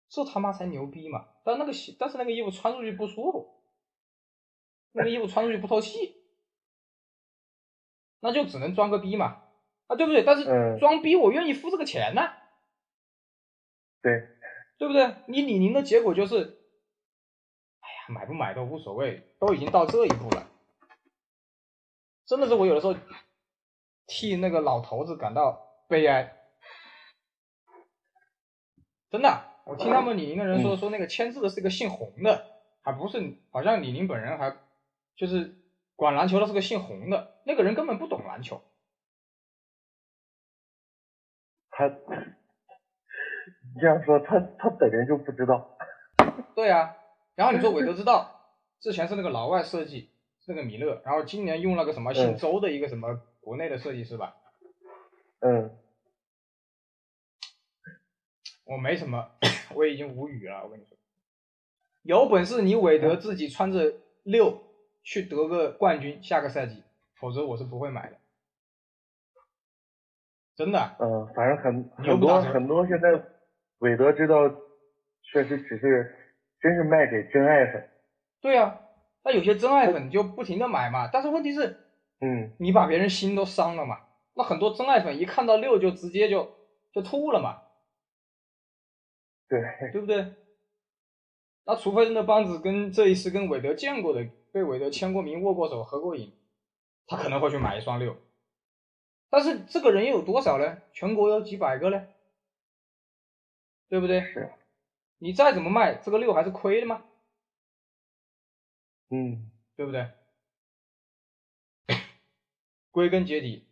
[0.07, 1.29] 这他妈才牛逼嘛！
[1.43, 3.59] 但那个鞋，但是那个衣服穿出去不舒服，
[4.91, 6.15] 那个衣服穿出去不透气，
[8.19, 9.41] 那就只能装个逼嘛，
[9.87, 10.21] 啊对不对？
[10.21, 12.21] 但是装逼我愿意付这个钱呢，
[14.03, 14.27] 对，
[14.77, 15.15] 对不对？
[15.27, 16.35] 你李宁的结果就是，
[17.79, 20.47] 哎呀，买不买都无所谓，都已经到这一步了，
[22.27, 22.93] 真的是我有的时候。
[24.09, 26.35] 替那个老头子感到悲哀，
[29.11, 32.43] 真的，我听他们李宁的人说，说那个签字的是个姓洪的，
[32.81, 34.57] 还不是，好像李宁本人还
[35.15, 35.55] 就是
[35.95, 38.61] 管篮球的是个姓洪的，那个人根本不懂篮球。
[41.69, 45.77] 他你这样说，他他本人就不知道。
[46.55, 46.97] 对呀，
[47.35, 53.21] 然后你说韦德知道， 之前是那个老外设计，是那个米勒，然后今年用了个什么姓周的一个什么。
[53.49, 54.35] 国内的设计师吧，
[55.39, 55.75] 嗯，
[58.63, 59.31] 我没什么，
[59.73, 60.63] 我已经无语了。
[60.63, 60.95] 我跟你说，
[62.03, 64.61] 有本事你韦德自己穿着六
[65.01, 66.83] 去得个冠军，下个赛季，
[67.19, 68.17] 否则我是不会买的。
[70.55, 73.19] 真的，嗯，反正很很多很多现在
[73.79, 74.47] 韦德知道，
[75.23, 76.15] 确实只是
[76.59, 77.89] 真是卖给真爱粉。
[78.41, 78.79] 对啊、
[79.23, 81.88] 那有些真爱粉就不停的买嘛，但是问题是，
[82.21, 84.05] 嗯，你把别人心都伤了嘛。
[84.33, 86.55] 那很多真爱粉一看到六就直接就
[86.93, 87.61] 就吐了嘛，
[89.49, 90.33] 对，对不对？
[91.65, 96.33] 那除非那帮子跟这一次跟韦德见过的，被韦德签过名、握过手、合过影，
[97.05, 98.17] 他可能会去买一双六。
[99.29, 100.81] 但是这个人又有多少呢？
[100.91, 102.07] 全国有几百个呢，
[103.87, 104.21] 对不对？
[104.21, 104.51] 是，
[105.19, 107.03] 你再怎么卖，这个六还是亏的吗，
[109.11, 110.09] 嗯，对不对？
[112.99, 113.65] 归根结底，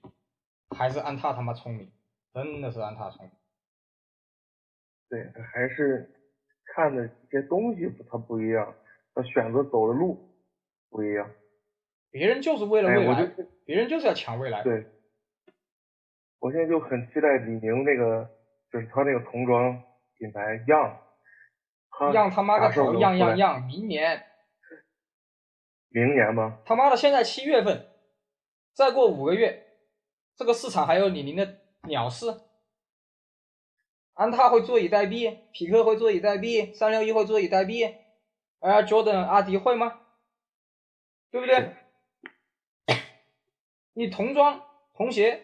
[0.70, 1.92] 还是安踏他妈聪明，
[2.34, 3.34] 真的是安踏聪明。
[5.10, 6.16] 对，他还是
[6.74, 8.74] 看的一些东西不他不一样，
[9.13, 10.34] 他选择走的路
[10.90, 11.30] 不一样。
[12.10, 14.63] 别人就是为了哎，未来，我就别人就是要抢未来。
[14.63, 14.88] 对，
[16.40, 18.30] 我现在就很期待李宁那个，
[18.72, 19.84] 就是他那个童装
[20.18, 21.02] 品牌样，
[21.90, 23.62] 他让他妈个头样样样！
[23.68, 24.24] 明年
[25.90, 26.60] 明年吗？
[26.66, 27.87] 他妈的，现在七月份，
[28.78, 29.66] 再过五个月，
[30.36, 32.28] 这个市场还有李宁的鸟市。
[34.13, 37.96] 安踏会坐以待毙，匹克会坐以待毙，三六一会坐以待毙，
[38.60, 40.02] 而 Jordan、阿迪会吗？
[41.32, 41.74] 对不对？
[43.94, 44.63] 你童装、
[44.94, 45.44] 童鞋，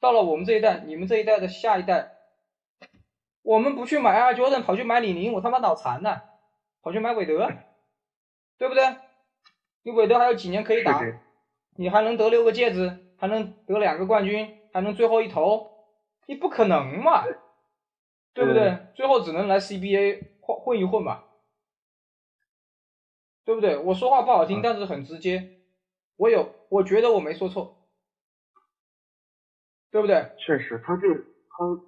[0.00, 2.16] 到了我们这一代，你们这一代的下一代，
[3.42, 6.22] 我们不去买 Air Jordan，跑去买李宁，我他妈脑残呢！
[6.80, 7.48] 跑去买韦德，
[8.58, 8.96] 对不对？
[9.84, 11.00] 你韦德还有几年可以打？
[11.76, 15.70] 你还能得六个戒指，还能得两个冠军，还能最后一投，
[16.26, 17.24] 你不可能嘛，
[18.34, 18.88] 对不对？
[18.94, 21.24] 最后只能来 CBA 混混一混嘛，
[23.44, 23.76] 对不对？
[23.78, 25.60] 我说话不好听，嗯但是很直接，
[26.16, 27.88] 我有，我觉得我没说错，
[29.90, 30.32] 对不对？
[30.38, 31.82] 确实，他这他，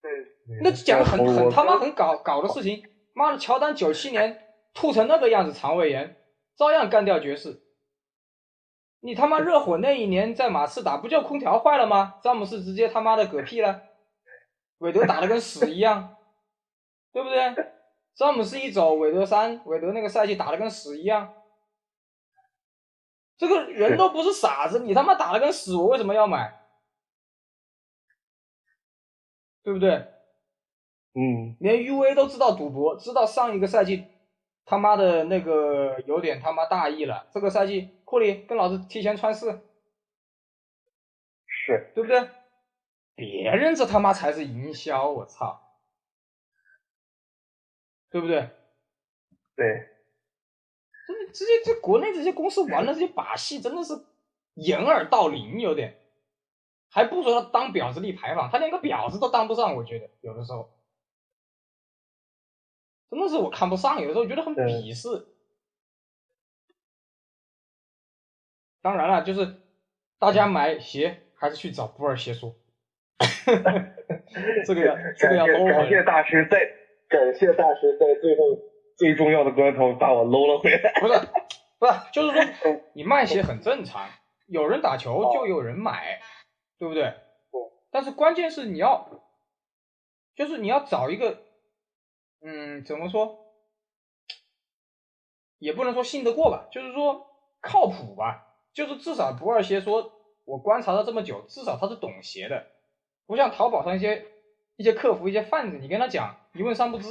[0.00, 2.82] 对，那讲很很他妈很搞搞的事情，
[3.12, 6.16] 妈的，乔丹九七年吐成那个样子，肠胃炎，
[6.56, 7.60] 照样干掉爵士。
[9.04, 12.20] 你他妈热火那一年在马刺打，不就空调坏了吗？
[12.22, 13.82] 詹姆斯直接他妈的嗝屁了，
[14.78, 16.16] 韦德打的跟屎一样，
[17.12, 17.54] 对不对？
[18.14, 21.34] 詹姆斯一走，韦德三，韦德那个赛季打的跟屎一样。
[23.36, 26.60] 这个人都不是傻子，你他妈打的跟屎，我为什么要买？
[29.64, 29.90] 对不对？
[31.14, 34.06] 嗯，连 UA 都知道赌博，知道上一个赛季
[34.64, 39.68] 他妈的那个有点他妈大意了，这个赛季库里跟老子提前穿四，
[41.46, 42.28] 是，对不对？
[43.14, 45.78] 别人这他妈才是营销，我操，
[48.10, 48.50] 对不对？
[49.54, 49.88] 对，
[51.06, 53.92] 这这些这国内这些公司玩的这些把戏真的是
[54.54, 56.00] 掩耳盗铃，有点，
[56.90, 60.70] 还不说他当婊子立牌坊，他连个婊子都当不上，我觉得有的时候，
[63.12, 65.26] 真的是我看不上，有的时候觉得很鄙视。
[68.80, 69.60] 当然了，就是
[70.18, 72.56] 大家买鞋还是去找不二鞋说，
[74.64, 76.58] 这个要这个要感谢 low 感谢，大师在
[77.06, 78.58] 感谢大师在最后
[78.96, 80.94] 最重要的关头把我搂了回来。
[80.98, 81.12] 不是
[81.78, 84.08] 不是，就是说你卖鞋很正常，
[84.46, 86.18] 有人打球就有人买，
[86.78, 87.12] 对不对？
[87.90, 89.22] 但是关键是你要，
[90.34, 91.42] 就是你要找一个，
[92.44, 93.38] 嗯，怎么说，
[95.58, 97.24] 也不能说信得过吧，就是说
[97.60, 100.12] 靠谱吧，就是至少不二鞋说，
[100.44, 102.66] 我观察了这么久，至少他是懂鞋的，
[103.26, 104.26] 不像淘宝上一些
[104.76, 107.08] 一些客服、一些贩子，你跟他讲一问三不知，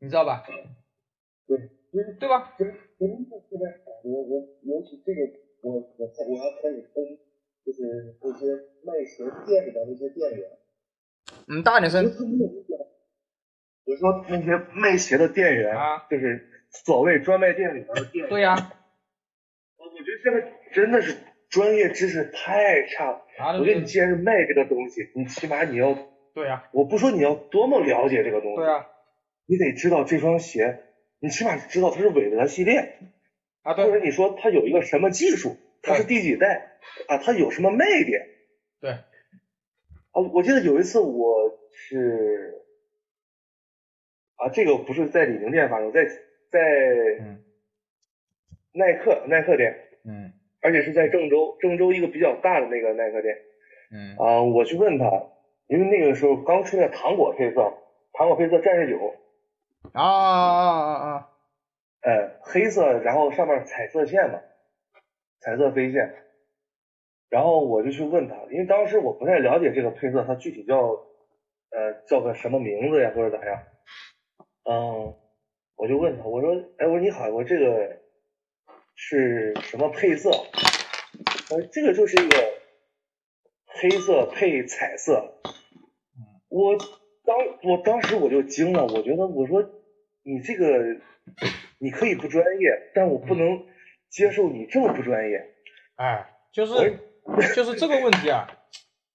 [0.00, 0.44] 你知道吧？
[1.46, 1.56] 对，
[2.20, 2.54] 对吧？
[4.04, 5.20] 我我尤其这个
[5.62, 7.18] 我我我要开始跟，
[7.64, 8.46] 就是那些
[8.84, 10.58] 卖鞋店里的那些店员，
[11.48, 12.04] 嗯，大点声。
[13.84, 18.54] 我说那些卖鞋的店员啊，就是所谓专卖店里边的店员，对呀、
[19.78, 21.16] 我觉得现在真的是
[21.48, 23.24] 专业知识太差了。
[23.38, 25.96] 啊，我觉得你既然是卖这个东西，你起码你要，
[26.34, 28.86] 对呀、我不说你要多么了解这个东西，对呀、
[29.46, 30.80] 你得知道这双鞋，
[31.20, 32.98] 你起码知道它是韦德系列，
[33.62, 33.86] 啊，对。
[33.86, 36.72] 或者你说它有一个什么技术，它是第几代
[37.08, 38.28] 啊，它有什么卖点
[38.82, 38.98] 对，
[40.20, 40.30] 啊？
[40.32, 42.64] 我记得有一次我是
[44.36, 46.04] 啊，这个不是在李宁店发生，在
[46.50, 46.60] 在
[47.20, 47.44] 嗯
[48.72, 53.36] 耐克耐克店，嗯而且是在郑州，郑州一个比较大的那个耐克店
[53.92, 55.04] 嗯啊，我去问他，
[55.66, 57.72] 因为那个时候刚出来糖果配色，
[58.12, 59.14] 糖果配色战士九，
[59.92, 61.28] 啊啊啊啊！
[62.02, 64.40] 呃，黑色，然后上面彩色线嘛，
[65.40, 66.14] 彩色飞线。
[67.30, 70.78] 然后我就去问他，因为当时我不太了解这个配色，它具体叫
[71.70, 73.62] 呃叫个什么名字呀，或者咋样？
[74.64, 75.14] 嗯，
[75.76, 78.00] 我就问他，我说，哎，我说你好，我这个
[78.94, 80.30] 是什么配色？
[81.50, 82.36] 呃，这个就是一个
[83.66, 85.34] 黑色配彩色。
[86.48, 86.76] 我
[87.24, 89.62] 当我当时我就惊了，我觉得我说
[90.22, 90.96] 你这个
[91.78, 93.66] 你可以不专业，但我不能
[94.08, 95.54] 接受你这么不专业。
[95.96, 96.72] 哎，就是
[97.54, 98.46] 就是这个问题啊，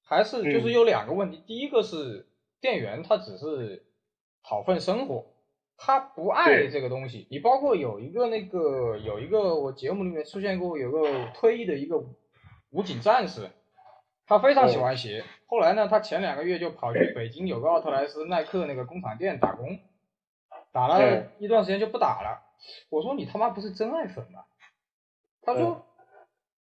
[0.03, 1.43] 还是就是有两个问题。
[1.45, 2.27] 第一个是
[2.61, 3.85] 店员他只是
[4.43, 5.25] 讨份生活，
[5.77, 7.27] 他不爱这个东西。
[7.31, 12.03] 你包括有一个那个有一个我节目里面出现过有个退役的一个
[12.69, 13.49] 武警战士。
[14.25, 19.77] 他非常喜欢鞋，后来呢，他前两个月就跑去北京有个奥特莱斯耐克那个工厂店打工，
[20.71, 22.41] 打了一段时间就不打了。
[22.89, 24.45] 我说你他妈不是真爱粉吗？
[25.41, 25.85] 他说，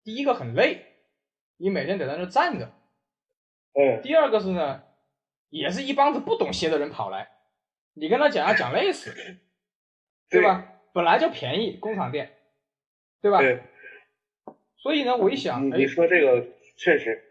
[0.05, 0.88] 第一个很累，
[1.59, 2.73] 你每天得在那站着。
[3.75, 4.01] 嗯。
[4.03, 4.83] 第二个是呢，
[5.51, 7.31] 也是一帮子不懂鞋的人跑来，
[7.93, 9.15] 你跟他讲要讲累死，
[10.31, 10.81] 对吧？
[10.93, 12.39] 本来就便宜工厂店，
[13.21, 13.39] 对吧？
[13.39, 13.63] 对。
[14.79, 17.25] 所以呢，我一想，你说这个确实。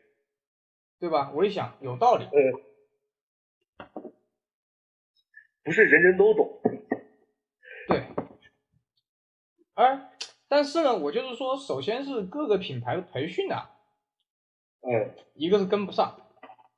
[0.99, 1.31] 对吧？
[1.35, 2.25] 我一想有道理。
[2.25, 2.33] 嗯，
[5.63, 6.59] 不是人人都懂。
[7.87, 8.03] 对。
[9.75, 10.09] 而
[10.47, 13.76] 但是呢，我就是说，首先是各个品牌的培训啊，
[14.89, 16.15] 嗯，一个是跟不上，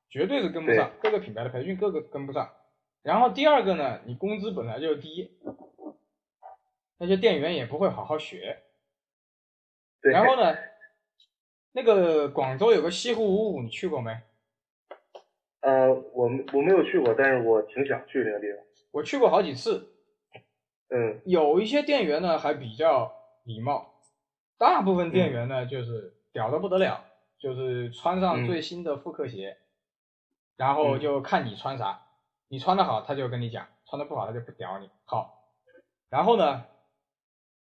[0.09, 0.91] 绝对是跟不上。
[0.99, 2.49] 各个品牌的培训，各个跟不上。
[3.03, 5.37] 然后第二个呢，你工资本来就低，
[6.97, 8.63] 那些店员也不会好好学。
[10.01, 10.57] 然后呢？
[11.71, 14.11] 那个广州有个西湖五五，你去过没？
[15.61, 18.65] 呃，我我没有去过，但是我挺想去那个地方。
[18.89, 19.93] 我去过好几次。
[20.89, 21.21] 嗯。
[21.25, 23.93] 有一些店员呢还比较礼貌，
[24.57, 27.05] 大部分店员呢就是屌的不得了，
[27.39, 29.57] 就是穿上最新的复刻鞋，
[30.57, 32.01] 然后就看你穿啥，
[32.49, 34.89] 你穿的好他就跟你讲，穿的不好他就不屌你。
[35.05, 35.45] 好，
[36.09, 36.65] 然后呢？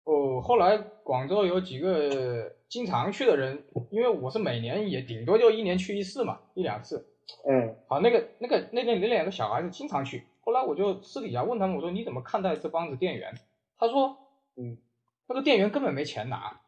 [0.04, 7.12] 哦，后来广州有几个经常去的人，因为我是每年也顶多就一年去一次嘛，一两次。
[7.46, 7.76] 嗯。
[7.86, 13.34] 好，那个那个那个那两个小孩子经常去，后来我就私底下问他们，我说你怎么看待这帮子店员？
[13.76, 14.16] 他说，
[14.56, 14.78] 嗯，
[15.26, 16.58] 那个店员根本没钱拿，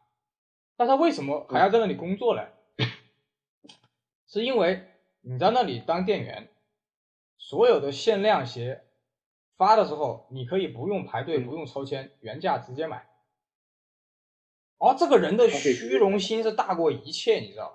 [0.76, 2.42] 那他为什么还要在那里工作呢？
[4.30, 4.86] 是因为
[5.22, 6.48] 你在那里当店员，
[7.36, 8.84] 所有的限量鞋
[9.56, 13.10] 发的时候，你可以不用排队，不用抽签，原价直接买。
[14.78, 17.70] 哦，这个人的虚荣心是大过一切，你知道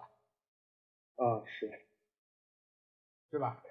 [1.18, 1.24] 吧？
[1.24, 1.86] 啊，是，
[3.30, 3.62] 对吧？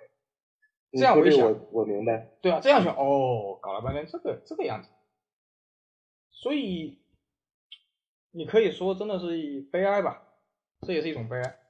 [0.93, 2.37] 这样我想，我明白。
[2.43, 4.91] 对啊，这样想，哦，搞了半天这个这个样子，
[6.31, 7.03] 所以
[8.31, 10.23] 你可以说真的是悲哀吧，
[10.83, 11.64] 这也是一种悲哀。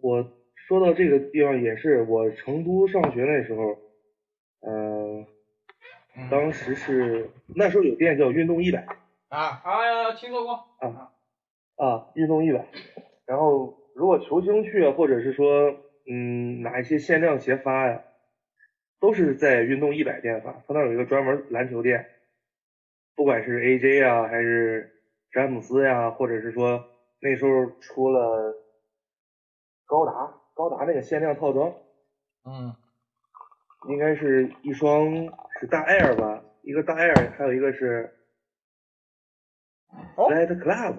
[0.00, 0.24] 我
[0.54, 3.76] 说到这个地方也是，我成都上学那时候，
[4.60, 5.26] 嗯，
[6.30, 8.86] 当时是那时候有店叫运动一百。
[9.28, 11.12] 啊，啊，听说过啊
[11.76, 12.64] 啊，运动一百，
[13.26, 15.76] 然后如果球星去啊，或者是说
[16.08, 18.02] 嗯哪一些限量鞋发呀，
[19.00, 22.06] 都是在运动一百店发，他那有一个专门篮球店，
[23.16, 24.92] 不管是 AJ 啊，还是
[25.30, 26.84] 詹姆斯呀，或者是说
[27.20, 28.54] 那时候出了
[29.88, 31.74] 高达，高达那个限量套装，
[32.44, 32.76] 嗯，
[33.88, 35.10] 应该是一双
[35.58, 38.14] 是大 Air 吧，一个大 Air，还有一个是。
[40.14, 40.96] Flight Club，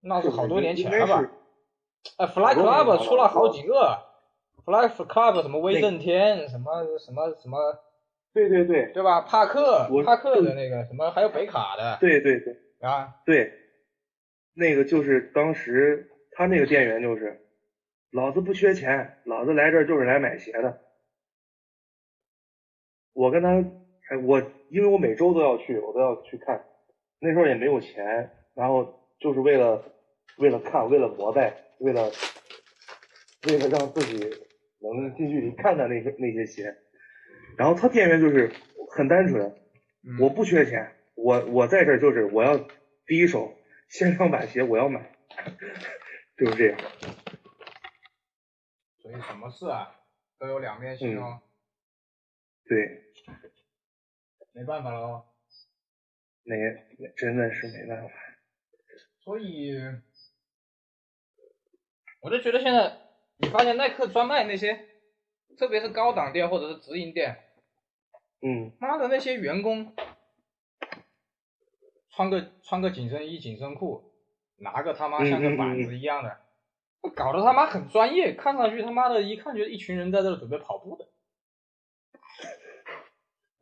[0.00, 1.30] 那是好多年前了吧？
[2.16, 4.02] 哎，Flight Club 出了好几个
[4.64, 7.78] ，Flight Club 什么威震天，什么什么什么，
[8.32, 9.20] 对对对，对吧？
[9.20, 13.52] 帕克，帕克的那个什么，还有北卡的，对对对，啊，对，
[14.54, 17.40] 那个就是当时他那个店员就是，
[18.12, 20.80] 老子不缺钱，老子来这儿就是来买鞋的。
[23.12, 23.48] 我跟他，
[24.08, 26.64] 哎，我因为我每周都要去，我都要去看。
[27.18, 29.84] 那时候也没有钱，然后就是为了
[30.36, 32.08] 为了看，为了膜拜，为了
[33.48, 34.20] 为了让自己
[34.78, 36.72] 能近距离看到那些那些鞋。
[37.56, 38.52] 然后他店员就是
[38.92, 39.56] 很单纯，
[40.20, 42.56] 我不缺钱，我我在这就是我要
[43.06, 43.56] 第一手
[43.88, 45.10] 限量版鞋我要买，
[46.38, 46.78] 就是这样。
[49.02, 50.00] 所以什么事啊
[50.38, 51.42] 都有两面性哦。
[52.64, 53.04] 对。
[54.52, 55.24] 没办法喽。
[56.44, 56.56] 那
[57.16, 58.10] 真的是没办法，
[59.20, 59.74] 所以
[62.20, 62.96] 我就觉得现在
[63.36, 64.88] 你发现耐克专卖那些
[65.58, 67.36] 特别是高档店或者是直营店，
[68.40, 69.94] 嗯妈的那些员工
[72.08, 74.07] 穿个穿个紧身衣、紧身裤，
[74.58, 76.38] 拿个他妈像个板子一样的，
[77.14, 81.06] 搞得他妈很专业，看上去他妈的一看就是一群人在这准备跑步的。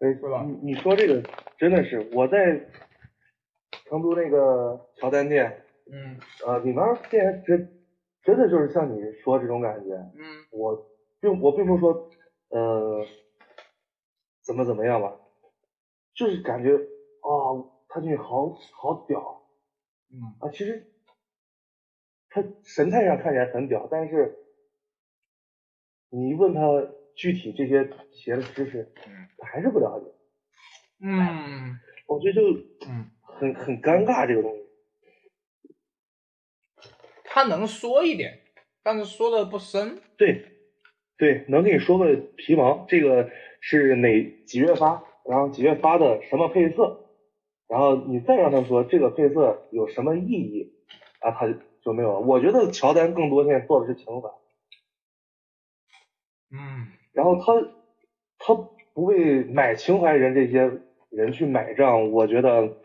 [0.01, 1.23] 哎， 对吧你你说这个
[1.59, 2.69] 真的是我在
[3.85, 6.79] 成都那个乔丹店，嗯呃，里面
[7.11, 7.83] 店真
[8.23, 10.87] 真的就是像你说这种感觉，嗯我
[11.21, 12.11] 并我并不是说
[12.49, 13.07] 呃
[14.43, 15.13] 怎么怎么样吧，
[16.15, 19.43] 就是感觉啊，他这好好屌
[20.11, 20.93] 嗯啊，其实
[22.29, 24.37] 他神态上看起来很屌，但是
[26.11, 26.61] 你一问他
[27.15, 30.07] 具体这些鞋的知识，嗯他还是不了解，
[31.01, 32.43] 嗯我觉得就
[32.89, 34.63] 嗯，很很尴尬这个东西。
[37.25, 38.41] 他能说一点，
[38.83, 39.99] 但是说的不深。
[40.17, 40.43] 对，
[41.19, 43.31] 对，能给你说个皮毛，这个
[43.61, 47.06] 是哪几月发，然后几月发的什么配色，
[47.69, 50.73] 然后你再让他说这个配色有什么意义，
[51.21, 52.21] 啊，他就就没有了。
[52.21, 54.31] 我觉得乔丹更多现在做的是情怀，
[56.51, 57.73] 嗯然后他
[58.39, 58.55] 他
[58.93, 62.77] 不为买情怀人这些人去买账，我觉得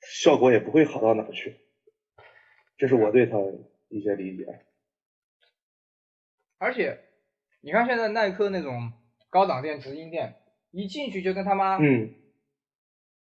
[0.00, 1.56] 效果也不会好到哪儿去。
[2.76, 3.54] 这是我对他的
[3.88, 4.60] 一些理解。
[6.58, 7.00] 而且
[7.60, 8.92] 你看现在耐克那种
[9.30, 10.36] 高档店、直营店，
[10.70, 12.14] 一进去就跟他妈嗯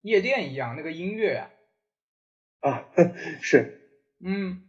[0.07, 1.51] 夜店一样，那个音乐啊，
[2.61, 2.89] 啊，
[3.43, 3.91] 是，
[4.21, 4.63] 嗯，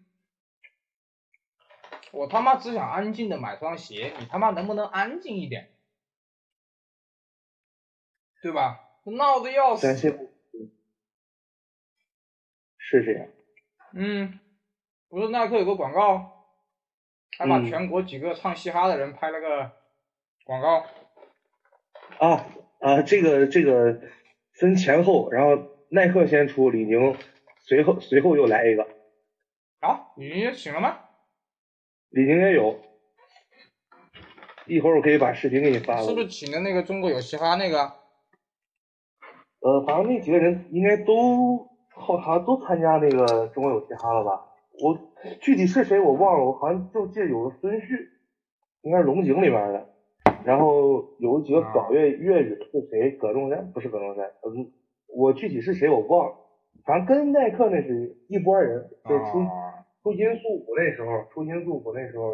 [2.11, 5.69] 我他妈只想安静的买双鞋，你他妈能不能安静一点？
[8.41, 8.79] 对吧？
[9.05, 9.95] 闹得要死。
[12.79, 13.27] 是这样。
[13.93, 14.39] 嗯，
[15.07, 16.47] 不是耐克有个广告，
[17.37, 19.71] 还把嗯全国几个唱嘻哈的人拍了个
[20.45, 20.87] 广告。
[22.19, 22.45] 啊
[22.79, 24.01] 啊，这个这个
[24.59, 27.15] 分前后，然后耐克先出，李宁
[27.59, 28.83] 随后随后又来一个，
[29.79, 30.99] 啊，李宁也醒了吗？
[32.09, 32.79] 李宁也有，
[34.65, 36.09] 一会儿我可以把视频给你发过去。
[36.09, 37.93] 是不是请的那个中国有嘻哈那个？
[39.59, 44.45] 呃，反正那几个人应该都好像都参加那个中国有嘻哈了吧？
[44.83, 44.97] 我
[45.41, 48.09] 具体是谁我忘了，我好像就记得有个孙旭，
[48.81, 49.93] 应该是龙井里面的，
[50.47, 53.11] 然后有几个搞粤粤语的是谁？
[53.11, 54.71] 葛仲山不是葛仲山，嗯，
[55.07, 56.35] 我具体是谁我忘了，
[56.85, 62.29] 反正跟耐克那是一波人，就是出、啊，出新速谱那时候，出新速谱那时候，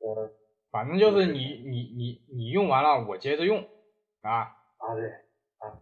[0.00, 0.30] 呃
[0.70, 3.64] 反正就是你你你你用完了，我接着用
[4.20, 4.40] 啊。
[4.76, 5.08] 啊对
[5.56, 5.80] 啊，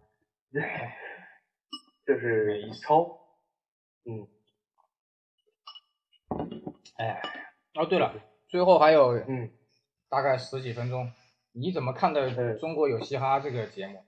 [0.53, 0.63] 对，
[2.07, 3.19] 就是意思超，
[4.05, 4.29] 嗯
[6.99, 7.21] 哎，
[7.75, 8.15] 哦对了，
[8.47, 9.51] 最后还有嗯。
[10.09, 11.11] 大概十几分钟，
[11.59, 14.05] 你怎么看待嗯《中国有嘻哈》这个节目？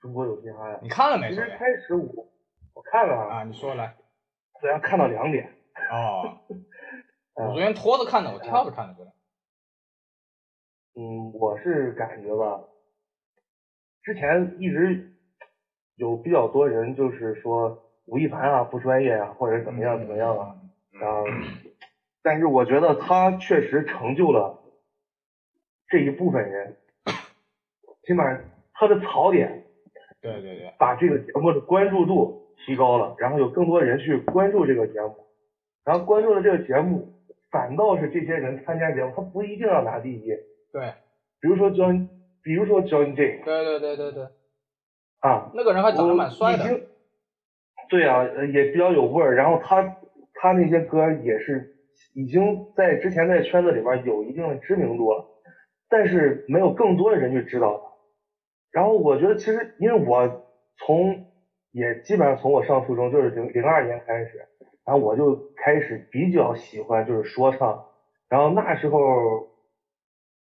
[0.00, 0.78] 中国有嘻哈呀。
[0.82, 1.30] 你看了没？
[1.34, 2.26] 先其实开始我
[2.72, 3.96] 我看了啊，，你说来。
[4.58, 5.52] 虽然看到两点，
[5.90, 6.40] 哦，
[7.34, 9.12] 我呃昨天拖着看的，我跳着看的。
[10.94, 12.64] 嗯，我是感觉吧，
[14.02, 15.14] 之前一直
[15.96, 20.56] 有比较多人就是说吴亦凡啊不专业啊，或者怎么样怎么样啊，
[20.92, 21.26] 然后，
[22.22, 24.62] 但是我觉得他确实成就了
[25.88, 26.76] 这一部分人，
[28.04, 28.38] 起码
[28.74, 29.64] 他的槽点
[30.20, 35.14] 对对对，把这个节目的关注度提高了，然后有更多人去关注这个节目，
[35.84, 37.12] 然后关注了这个节目，
[37.50, 40.32] 反倒是这些人参加节目，他不一定要拿第一，
[40.72, 40.92] 对。
[41.38, 42.08] 比如说 John，
[42.42, 44.24] 比如说 John J 对对对对对，
[45.20, 46.80] 啊，那个人还长得我蛮帅的。
[47.88, 49.96] 对啊，呃也比较有味儿，然后他
[50.34, 51.76] 他那些歌也是
[52.14, 55.24] 已经在之前在圈子里面有一定的知名度了，
[55.88, 57.86] 但是没有更多的人去知道他。
[58.70, 60.44] 然后我觉得其实因为我
[60.76, 61.26] 从
[61.70, 64.48] 也基本上从我上初中就是零零二年开始，
[64.84, 67.86] 然后我就开始比较喜欢就是说唱，
[68.28, 68.98] 然后那时候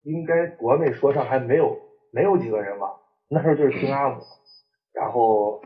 [0.03, 1.79] 应该国内说唱还没有
[2.11, 2.87] 没有几个人吧，
[3.29, 4.21] 那时候就是听阿姆，
[4.93, 5.61] 然后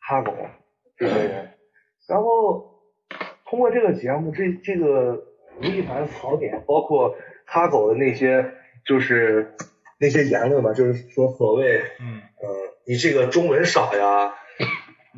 [0.00, 0.32] 哈狗
[0.96, 1.50] 这些人，
[2.08, 2.82] 然后
[3.46, 5.24] 通过这个节目，这这个
[5.60, 7.16] 吴亦凡槽点，包括
[7.46, 8.52] 哈狗的那些
[8.84, 9.54] 就是
[9.98, 12.48] 那些言论吧，就是说所谓嗯呃
[12.86, 14.34] 你这个中文少呀，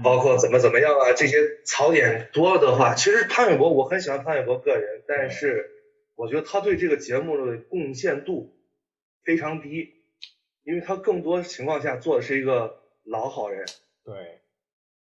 [0.03, 5.71] 包括怎么怎么样啊，这些槽点多的话，其实潘玮柏我很喜欢潘玮柏个人，但是
[6.15, 8.55] 我觉得他对这个节目的贡献度
[9.25, 9.95] 非常低，
[10.65, 13.65] 因为他更多情况下做的是一个老好人。
[14.05, 14.41] 对，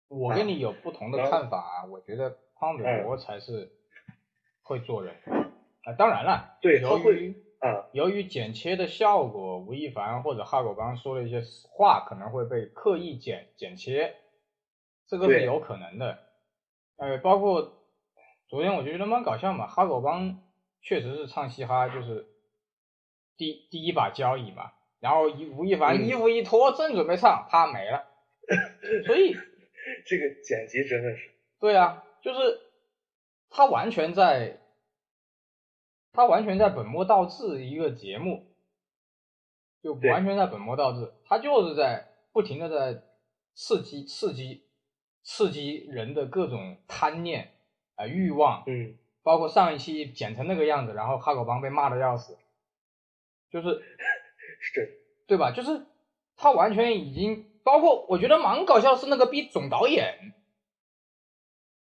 [0.07, 3.71] 我跟你有不同的看法啊，我觉得潘玮柏才是
[4.61, 5.15] 会做人。
[5.83, 14.15] 啊，当然了，对他会由于啊，由于剪切的效果，吴亦凡或者哈狗帮说了一些话可能会被刻意剪剪切，
[15.07, 16.19] 这个是有可能的。
[16.97, 17.85] 呃，包括
[18.47, 20.41] 昨天我就觉得蛮搞笑嘛，哈狗帮
[20.81, 22.27] 确实是唱嘻哈，就是
[23.37, 26.05] 第第一把交椅嘛，然后一吴亦凡嗯。
[26.05, 28.05] 衣服一脱，正准备唱，啪没了，
[29.05, 29.33] 所以
[30.05, 32.59] 这个剪辑真的是，对啊，就是
[33.49, 34.59] 他完全在，
[36.15, 38.45] 他完全在本末倒置一个节目，
[39.81, 43.03] 就完全在本末倒置，他就是在不停的在
[43.53, 44.63] 刺激刺激
[45.23, 47.51] 刺激人的各种贪念
[47.95, 52.37] 啊、呃欲望，嗯，包括上一期剪成那个样子，然后哈狗帮被骂的要死，
[53.49, 53.81] 就是
[54.61, 55.51] 是，对吧？
[55.51, 55.85] 就是
[56.37, 60.33] 他完全已经，包括我觉得蛮搞笑是那个逼总导演，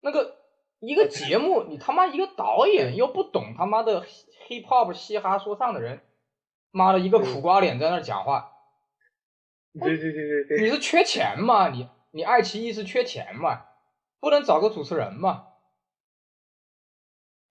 [0.00, 0.41] 那个
[0.82, 6.00] 一个节目，你他妈一个导演又不懂他妈的 hip hop 嘻哈说唱的人，
[6.72, 8.52] 妈的一个苦瓜脸在那儿讲话，
[9.74, 11.68] 对对对对对，你是缺钱吗？
[11.68, 13.64] 你你爱奇艺是缺钱吗？
[14.18, 15.46] 不能找个主持人吗？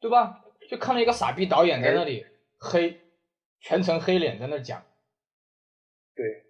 [0.01, 0.43] 对吧？
[0.69, 2.25] 就看到一个傻逼导演在那里
[2.59, 2.99] 黑，
[3.61, 4.83] 全程黑脸在那讲。
[6.15, 6.43] 对，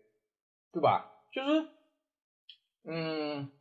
[0.72, 1.12] 对吧？
[1.32, 1.70] 就是，
[2.86, 3.52] 嗯，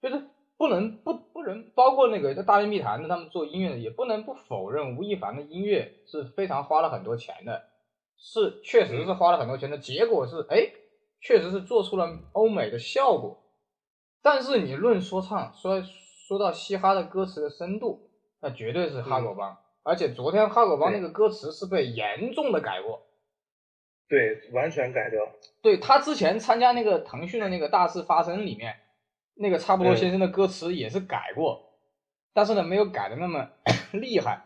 [0.00, 0.30] 就是
[0.62, 7.64] 不能不不能，包括那个在大内密谈的他们做音乐的，也不能不否认吴亦凡的音乐是非常花了很多钱的，
[8.16, 10.70] 是确实是花了很多钱的，结果是哎，
[11.20, 13.42] 确实是做出了欧美的效果。
[14.22, 15.82] 但是你论说唱，说
[16.28, 18.08] 说到嘻哈的歌词的深度，
[18.40, 23.02] 那绝对是哈狗帮，而且昨天哈狗帮那个歌词是被严重的改过。
[24.08, 25.20] 对，完全改掉，
[25.60, 28.76] 对他之前参加那个腾讯的那个大事发生里面，
[29.34, 31.74] 那个差不多嗯先生的歌词也是改过，
[32.32, 33.50] 但是呢没有改的那么
[33.92, 34.44] 厉害。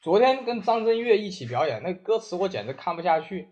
[0.00, 3.48] 昨天跟张震岳一起表演，那歌词我简直看不下去，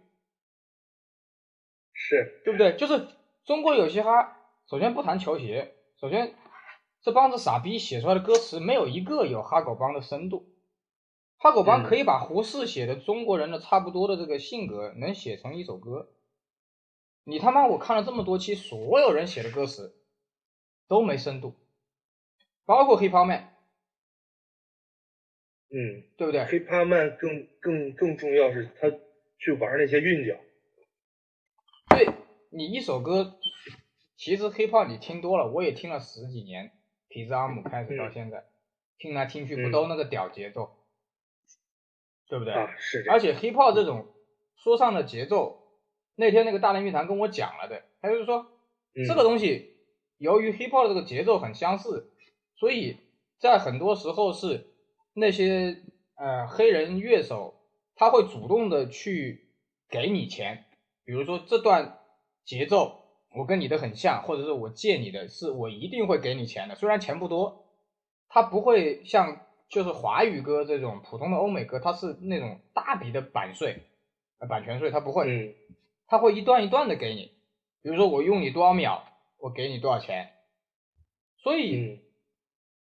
[1.93, 2.77] 是，对不对？
[2.77, 3.09] 就是
[3.45, 4.37] 中国有嘻哈，
[4.71, 6.35] 首先不谈球鞋，首先
[7.03, 10.53] 这帮子傻逼写出来的歌词没有一个有哈狗帮的深度。
[11.39, 16.11] 哈狗帮嗯可以把胡适写的中国人的差不多的这个性格能写成一首歌，
[17.25, 19.95] 你他妈我看了这么多期，所有人写的歌词
[20.89, 21.55] 都没深度，
[22.65, 23.53] 包括 hiphop man，
[25.71, 28.89] 嗯，对不对？？hiphopman 更更更重要是他
[29.39, 30.39] 去玩那些韵脚，
[31.91, 32.07] 对
[32.51, 33.39] 你一首歌，
[34.17, 36.73] 其实 hiphop 你听多了，我也听了十几年，
[37.09, 38.45] 痞子阿姆开始到嗯现在，
[38.99, 40.71] 听来听去不嗯都那个屌节奏，
[42.29, 42.55] 对不对？
[42.55, 44.15] 啊，是而且 hiphop 这种
[44.57, 45.81] 说唱的节奏，
[46.15, 48.53] 那天那个大内密谈跟我讲了的，他就是说、
[48.95, 49.76] 嗯这个东西
[50.19, 52.13] 由于 hiphop 的这个节奏很相似，
[52.57, 52.99] 所以
[53.39, 54.67] 在很多时候是
[55.15, 55.83] 那些
[56.17, 57.55] 呃黑人乐手
[57.95, 59.49] 他会主动的去
[59.89, 60.65] 给你钱，
[61.05, 61.99] 比如说这段
[62.45, 63.03] 节奏
[63.37, 67.67] 我跟你的很像，或者是我借你的，是我一定会给你钱的，虽然钱不多，
[68.29, 73.83] 他不会像就是华语歌这种普通的欧美歌，它是那种大笔的版税，
[74.39, 75.55] 呃版权税，它不会，嗯。
[76.09, 77.33] 他会一段一段的给你，
[77.83, 79.03] 比如说我用你多少秒，
[79.39, 80.31] 我给你多少钱。
[81.39, 82.03] 所以、嗯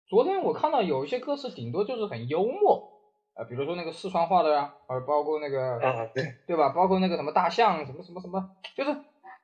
[0.09, 3.03] 昨天我看到有一些歌词顶多就是很幽默，
[3.35, 6.69] 呃，比如说那个四川话的呀，呃，包括那个啊，对，对吧？
[6.69, 8.97] 包括那个什么大象，什么什么什么，就是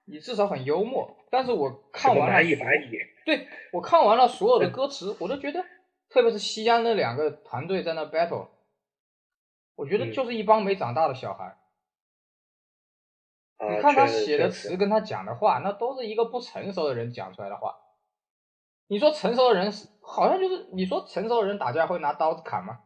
[0.04, 1.16] 你至少很幽默。
[1.32, 5.64] 但是我什看完了么蚂蚁蚂蚁，对我看完了所有的歌词，我都觉得，
[6.08, 8.50] 特别是西安那两个团队在那 battle，
[9.74, 11.56] 我觉得嗯就是一帮没长大的小孩。
[13.62, 17.76] 啊，你看他写的词跟他讲的话，那都是一个不成熟的人讲出来的话。
[18.88, 22.80] 你说成熟的人是好像就是你说成熟的人打架会拿刀子砍吗？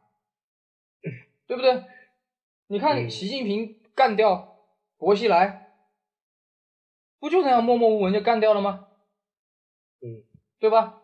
[1.46, 1.84] 对不对？
[2.66, 4.58] 你看嗯习近平干掉
[4.98, 5.72] 薄熙来，
[7.18, 8.88] 不就那样默默无闻就干掉了吗？
[10.00, 10.22] 嗯，
[10.58, 11.00] 对吧？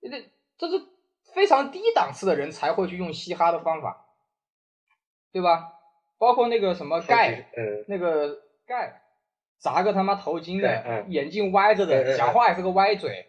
[0.00, 0.86] 这这是
[1.34, 4.06] 非常低档次的人才会去用嘻哈的方法，
[5.32, 5.72] 对吧？
[6.18, 9.02] 包括那个什么盖，嗯那个盖，
[9.58, 13.26] 砸个他妈头巾的，嗯眼镜歪着的，嗯讲话也是个歪嘴。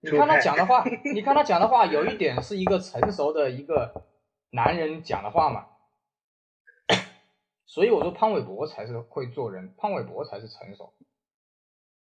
[0.00, 0.84] 你看他讲的话，
[1.14, 4.04] 你看他讲的话，有一点是一个成熟的一个
[4.50, 5.66] 男人讲的话嘛。
[7.66, 10.92] 所以我说潘玮柏才是会做人，潘玮柏才是成熟。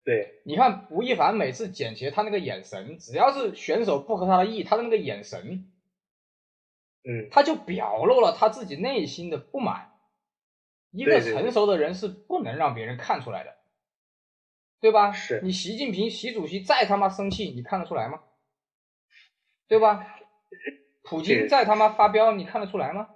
[0.03, 5.71] 对，你看吴亦凡每次剪切他那个眼神，只要是选手不合他的意，他的那个眼神，
[7.03, 9.94] 嗯他就表露了他自己内心的不满。
[10.95, 13.55] 一个成熟的人是不能让别人看出来的，
[14.79, 15.11] 对吧？
[15.11, 18.23] 是你习近平习主席再他妈生气，你看得出来吗？
[19.67, 20.19] 对吧？
[21.03, 23.09] 普京再他妈发飙，你看得出来吗？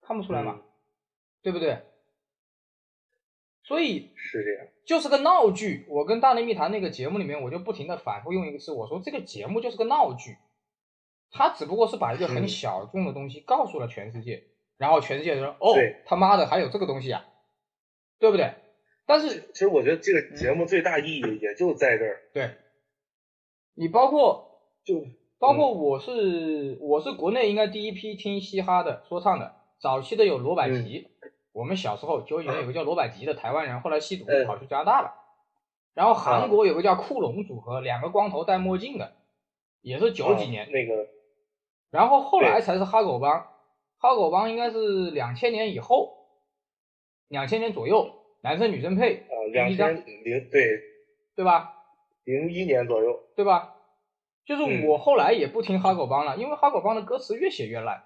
[0.00, 0.60] 看不出来嘛，
[1.42, 1.82] 对不对？
[3.64, 5.86] 所以是这样，就是个闹剧。
[5.88, 10.36] 我跟大内密谈那个节目里面，我就不停的反复用一个词，我说这个节目就是个闹剧。
[11.30, 14.44] 他只不过是把一个很小众的东西告诉了全世界，
[14.82, 17.24] 然后全世界说：“哦，他妈的还有这个东西啊，
[18.18, 18.52] 对不对？”
[19.06, 22.20] 但是其实我觉得这个节目最大意义也就在这儿。
[22.34, 22.56] 对，
[23.74, 25.06] 你包括就
[25.38, 31.06] 包括我是我是国内应该第一批听嘻哈的说唱的，早期的有罗百吉。
[31.52, 35.14] 我们小时候九几年有个叫罗百吉的台湾人，后来吸毒跑去加拿大了。
[35.94, 39.12] 然后韩国有个叫酷龙组合，两个光头戴墨镜的，
[39.80, 41.06] 也是九几年那个。
[41.90, 43.46] 然后后来才是哈狗帮，
[44.02, 46.26] 哈狗帮应该是两千年以后，
[47.28, 50.80] 两千年左右，男生女生配啊，两千零对
[51.36, 51.72] 对吧？
[52.24, 53.76] 零一年左右对吧？
[54.44, 58.02] 就是我后来也不听哈狗帮了，因为哈狗帮的歌词越写越烂。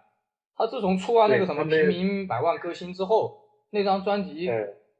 [0.54, 3.40] 他自从出完那个什么平民百万歌星之后，
[3.70, 4.50] 那张专辑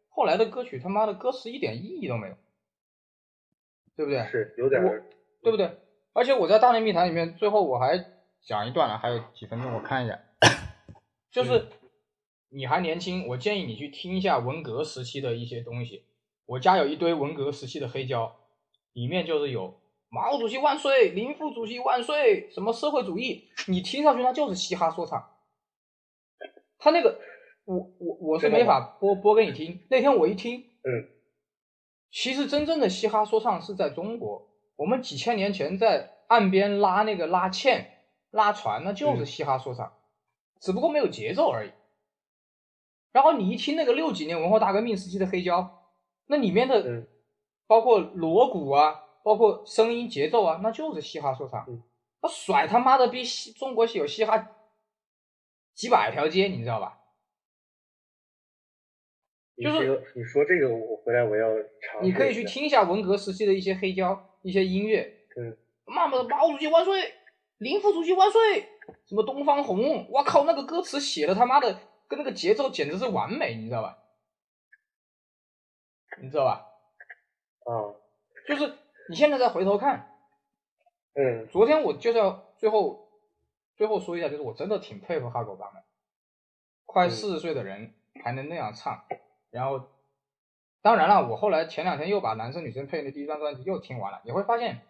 [0.08, 2.34] 后来的歌曲他妈的歌词一点意义都没有，
[3.96, 4.24] 对不对？
[4.30, 4.82] 是有点，
[5.42, 5.70] 对不对？
[6.14, 8.02] 而且我在大内密谈里面最后我还
[8.42, 10.18] 讲一段了，还有几分钟我看一下，
[11.36, 11.66] 就是
[12.48, 16.06] 你还年轻，我建议你去听一下文革时期的一些东西。
[16.46, 18.34] 我家有一堆文革时期的黑胶，
[18.94, 19.78] 里面就是有
[20.08, 25.30] 毛主席万岁、林副主席万岁，什么社会主义，你听上去那就是嘻哈说唱。
[26.78, 27.20] 他那个，
[27.66, 29.86] 我我我是没法播播给你听。
[29.90, 31.10] 那天我一听，嗯，
[32.10, 34.48] 其实真正的嘻哈说唱是在中国。
[34.76, 37.90] 我们几千年前在岸边拉那个拉纤、
[38.30, 39.95] 拉船，那就是嘻哈说唱，
[40.66, 41.70] 只不过没有节奏而已。
[43.12, 45.84] 然后你一听那个六几年文化大革命时期的黑胶，
[46.26, 47.06] 那里面的
[47.68, 51.64] 包括锣鼓啊，包括声音节奏啊，那就是嘻哈说唱。
[52.20, 54.50] 他甩他妈的比西中国有嘻哈。
[55.72, 56.98] 几百条街，你知道吧？
[59.62, 61.48] 就是你说这个，我回来我要
[61.80, 62.02] 尝。
[62.02, 65.26] 你可以去听一下文革时期的一些黑胶，一些音乐。
[65.36, 65.56] 嗯。
[65.84, 67.14] 妈妈的毛主席万岁，
[67.58, 68.66] 林副主席万岁，
[69.06, 71.78] 什么东方红，我靠，那个歌词写的他妈的
[72.08, 73.98] 跟那个节奏简直是完美，你知道吧？
[76.22, 76.66] 你知道吧？
[77.64, 77.94] 啊。
[78.46, 78.74] 就是
[79.08, 80.16] 你现在再回头看，
[81.14, 83.04] 嗯，昨天我就是要最后。
[83.76, 85.84] 最后说一下，就是我真的挺佩服哈狗帮的，
[86.86, 87.92] 快四十岁的人
[88.24, 89.04] 还能那样唱。
[89.50, 89.90] 然后，
[90.80, 94.80] 当然了，我后来前两天又把男生女生配的第一张专辑又听完了，你会发现，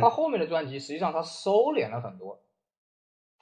[0.00, 2.42] 他后面的专辑实际上他收敛了很多，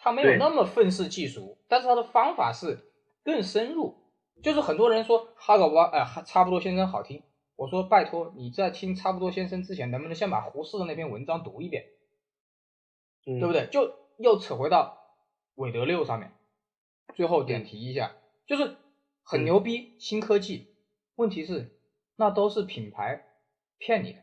[0.01, 2.91] 他没有那么愤世嫉俗，但是他的方法是
[3.23, 3.97] 更深入。
[4.43, 7.23] 就是很多人说哈狗帮，哎，差不多先生好听，
[7.57, 11.85] 我说拜托你在听差不多先生之前，能不能先把胡适的那篇文章读一遍，
[13.25, 13.69] 对不对？
[13.69, 14.01] 就。
[14.23, 14.99] 又扯回到
[15.55, 16.31] 韦德六上面，
[17.15, 18.77] 最后点题一下，就是
[19.23, 20.77] 很牛逼新科技，
[21.15, 21.81] 问题是
[22.17, 23.25] 那都是品牌
[23.79, 24.19] 骗你的。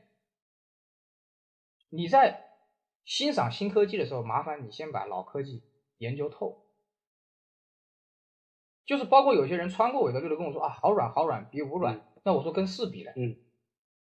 [1.90, 2.52] 你在
[3.06, 5.64] 欣赏新科技的时候，麻烦你先把老科技
[5.98, 6.66] 研究透。
[8.86, 12.02] 就是包括有些人穿过韦德六的跟我说啊，好软好软，比五软。
[12.24, 13.12] 那我说跟四比呢？
[13.16, 13.36] 嗯，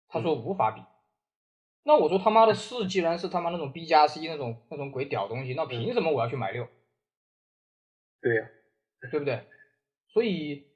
[0.08, 0.82] 他说无法比。
[1.82, 6.68] 那我说他妈的四既然是他妈那种 B 加 C 那种那种鬼屌东西，那凭什么我要去买六？
[8.20, 8.48] 对呀，
[9.10, 9.44] 对不对？
[10.08, 10.66] 所以，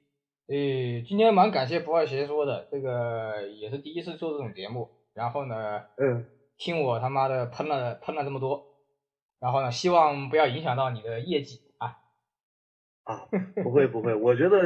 [0.47, 6.25] 呃，今天蛮感谢不二邪说的，这个也是第一次做这种节目，然后呢，嗯，
[6.57, 8.64] 听我他妈的喷了喷了这么多，
[9.45, 12.01] 然后呢，希望不要影响到你的业绩啊。
[13.03, 13.29] 啊，
[13.61, 14.57] 不会不会，我觉得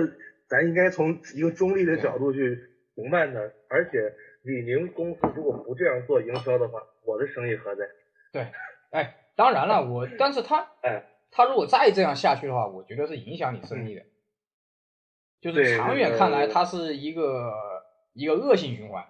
[0.47, 2.57] 咱应该从一个中立的角度去
[2.95, 4.15] 评判它，而且。
[4.41, 7.83] 李宁公司如果不这样做营销的话，我的生意何在？
[8.31, 8.47] 对，
[8.89, 14.05] 哎，当然了，我但是他，哎，他如果再这样下去的话，我觉得是影响你生意的，
[15.41, 17.51] 就是长远看来，它是一个
[18.13, 19.05] 一个恶性循环。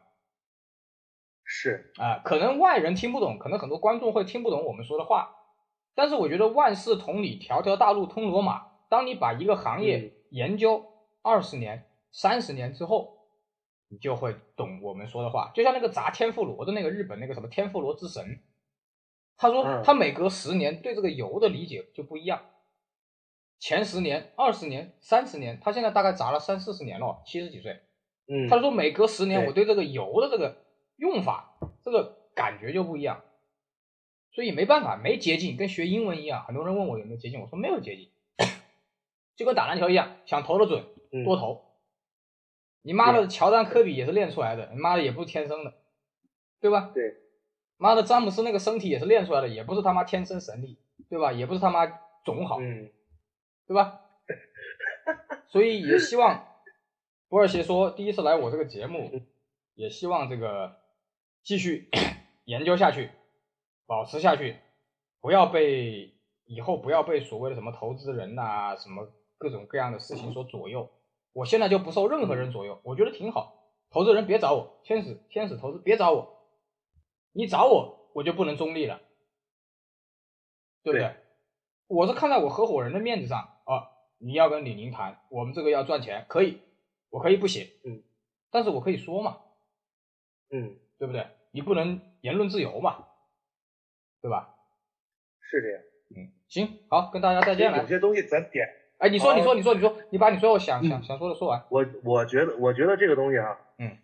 [1.43, 5.38] 是啊，可能外人听不懂，可能很多观众会听不懂我们说的话，
[5.99, 8.67] 但是我觉得万事同理，条条大路通罗马。
[8.87, 10.83] 当你把一个行业研究
[11.21, 13.19] 二十年、三十年之后。
[13.91, 18.39] 你就会懂我们说的话，就像那个砸天妇罗的那个日本那个什么天妇罗之神，
[19.35, 22.39] 他说他每隔十年对这个油的理解就不一样，
[23.57, 27.81] 前十年、二十年、三十年，他现在大概砸了三四十年了，七十几岁，
[28.27, 30.57] 嗯，他说每隔十年我对这个油的这个
[30.97, 33.23] 用法，这个感觉就不一样，
[34.31, 38.09] 所以没办法，没捷径，跟学英文一样，很多人问我有没有捷径，我说没有捷径，
[39.35, 40.85] 就跟打篮球一样，想投的准
[41.25, 41.65] 多投。
[42.81, 45.73] 你妈的，乔丹、科比也是练出来的，你妈的也不是天生的，
[46.61, 46.91] 对吧？
[46.93, 47.17] 对，
[47.77, 50.77] 妈的，詹姆斯那个身体也是练出来的，也不是他妈天生神力，
[51.09, 51.33] 对吧？
[51.33, 51.85] 也不是他妈
[52.23, 52.89] 总好，嗯，
[53.67, 53.99] 对吧？
[55.49, 56.47] 所以也希望
[57.27, 59.11] 波尔鞋说第一次来我这个节目，
[59.75, 60.79] 也希望这个
[61.43, 61.89] 继续
[62.45, 63.09] 研究下去，
[63.89, 64.55] 保持下去，
[65.19, 66.13] 不要被
[66.45, 70.91] 以后不要被所谓的什么投资人呐、什么各种各样的事情所左右。
[71.33, 73.55] 我现在就不受任何人左右，我觉得挺好。
[73.89, 76.37] 投资人别找我，天使天使投资别找我，
[77.31, 79.01] 你找我我就不能中立了，
[80.83, 81.07] 对不对？
[81.07, 81.15] 对
[81.87, 86.61] 我是看在我合伙人的面子上啊，你要跟李宁谈，我们这个要赚钱，可以，
[87.09, 88.03] 我可以不写，嗯，
[88.51, 89.37] 但是我可以说嘛，
[90.51, 91.25] 嗯，对不对？
[91.49, 93.07] 你不能言论自由嘛，
[94.21, 94.55] 对吧？
[95.41, 95.81] 是这样。
[96.15, 97.79] 嗯，行，好，跟大家再见了。
[97.79, 98.67] 有些东西咱点，
[98.97, 101.63] 哎，你说，你说，你说，你说，你把你所有想嗯想想说的说完。
[101.69, 103.97] 我我觉得我觉得这个东西啊，嗯，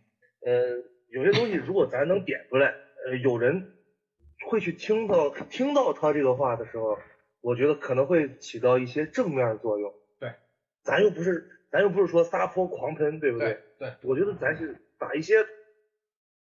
[0.46, 2.74] 呃，有些东西如果咱能点出来，
[3.08, 3.74] 呃，有人
[4.48, 6.98] 会去听到听到他这个话的时候，
[7.42, 9.92] 我觉得可能会起到一些正面作用。
[10.20, 10.34] 对，
[10.84, 15.34] 咱又不是咱又不是说撒泼狂喷，对不对对，我觉得咱是把一些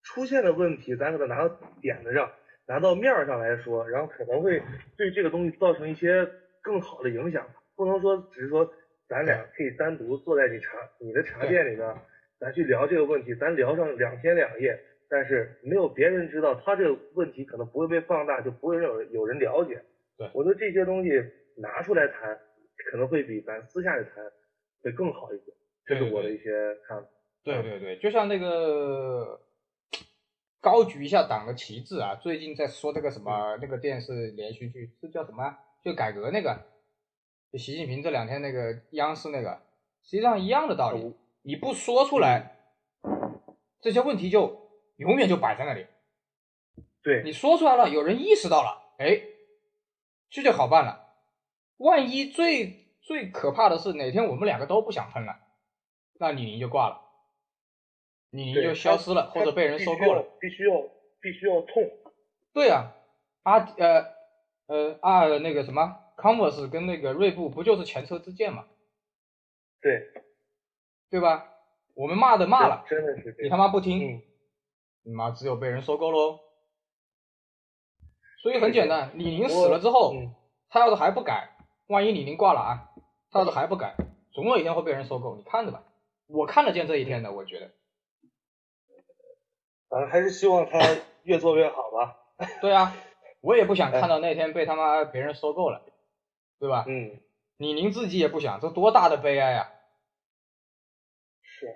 [0.03, 2.33] 出现的问题，咱给它拿到点子上，
[2.67, 4.63] 拿到面儿上来说，然后可能会
[4.97, 6.29] 对这个东西造成一些
[6.63, 7.47] 更好的影响。
[7.77, 8.73] 不能说只是说
[9.09, 11.95] 咱俩可以单独坐在你茶你的茶店里边，
[12.39, 19.83] 咱去聊这个问题，咱聊上两天两夜，但是没有别人知道，他这个问题可能不会被放大，就不会有有人了解。
[20.17, 21.11] 对我觉得这些东西
[21.57, 22.39] 拿出来谈，
[22.91, 24.25] 可能会比咱私下里谈
[24.83, 25.53] 会更好一些，
[25.87, 26.51] 这是我的一些
[26.87, 27.09] 看法。
[27.45, 29.41] 对对对，就像那个
[30.63, 35.59] 高举一下党的旗帜啊，最近在说这个什么那个电视连续剧，这叫什么啊？
[35.83, 36.57] 就改革那个，
[37.53, 39.61] 就习近平这两天那个央视那个，
[40.05, 42.59] 实际上一样的道理，你不说出来，
[43.81, 45.85] 这些问题就永远就摆在那里。
[47.03, 49.21] 对，你说出来了，有人意识到了，哎，
[50.31, 51.17] 这就好办了。
[51.79, 55.41] 万一最最可怕的是哪天我们两个都不想喷了，
[56.21, 57.02] 那李宁就挂了，
[58.33, 60.83] 李宁就消失了，或者被人收购了。，必须要
[61.21, 61.91] 必须要痛。
[62.53, 62.95] 对啊，
[63.45, 64.07] 阿呃
[64.67, 68.67] 呃阿那个什么 Converse 跟那个锐步不就是前车之鉴嘛，
[69.81, 70.09] 对，
[71.11, 71.49] 对吧？
[71.95, 73.57] 我们骂的骂了，真的是你他。
[73.59, 74.23] 妈不听，嗯，
[75.05, 76.41] 你妈只有被人收购喽。
[78.43, 80.35] 所以很简单，李宁死了之后，嗯
[80.71, 81.51] 他要是还不改，
[81.89, 82.89] 万一李宁挂了啊，
[83.31, 83.95] 他要是还不改，
[84.33, 85.85] 总有一天会被人收购，你看着吧。
[86.29, 87.71] 我看得见这一天的，我觉得。
[89.93, 90.79] 咱还是希望他
[91.25, 92.17] 越做越好吧。
[92.63, 92.97] 对啊，
[93.43, 95.85] 我也不想看到那天被他妈别人收购了，
[96.59, 96.87] 对吧？
[96.89, 97.21] 嗯，
[97.59, 99.71] 李宁自己也不想，这多大的悲哀啊！
[101.43, 101.67] 是，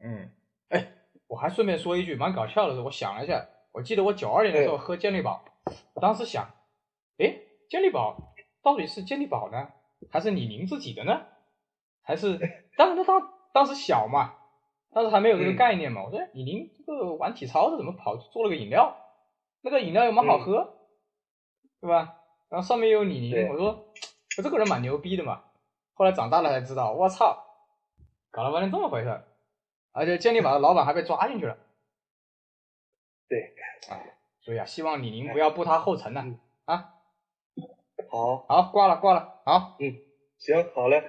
[0.00, 0.32] 嗯，
[0.68, 0.88] 哎，
[1.28, 5.44] 我还顺便说一句，蛮搞笑的是，我想了一下，我记得我九二年的时候喝健力宝，
[5.94, 6.50] 我当时想，
[7.18, 7.38] 哎，
[7.70, 9.68] 健力宝到底是健力宝呢，
[10.10, 11.24] 还是李宁自己的呢？
[12.02, 12.36] 还是
[12.76, 14.34] 当时当当时小嘛，
[14.92, 16.02] 当时还没有这个嗯概念嘛。
[16.04, 18.96] 我说李宁这个玩体操的怎么跑去做了个饮料？
[19.62, 20.78] 那个饮料又蛮好喝，
[21.80, 22.16] 对吧？
[22.48, 23.92] 然后上面有李宁，我说
[24.38, 25.44] 我这个人蛮牛逼的嘛。
[25.92, 27.44] 后来长大了才知道，我操，
[28.30, 29.22] 搞了半天这么回事，
[29.92, 31.58] 而且健力宝的老板还被抓进去了。
[33.28, 33.54] 对，
[34.40, 36.94] 所以啊，希望李宁不要步他后尘呐、嗯啊。
[38.10, 39.76] 好，好，挂了，挂了，好。
[39.78, 39.94] 嗯
[40.38, 41.04] 行，好嘞。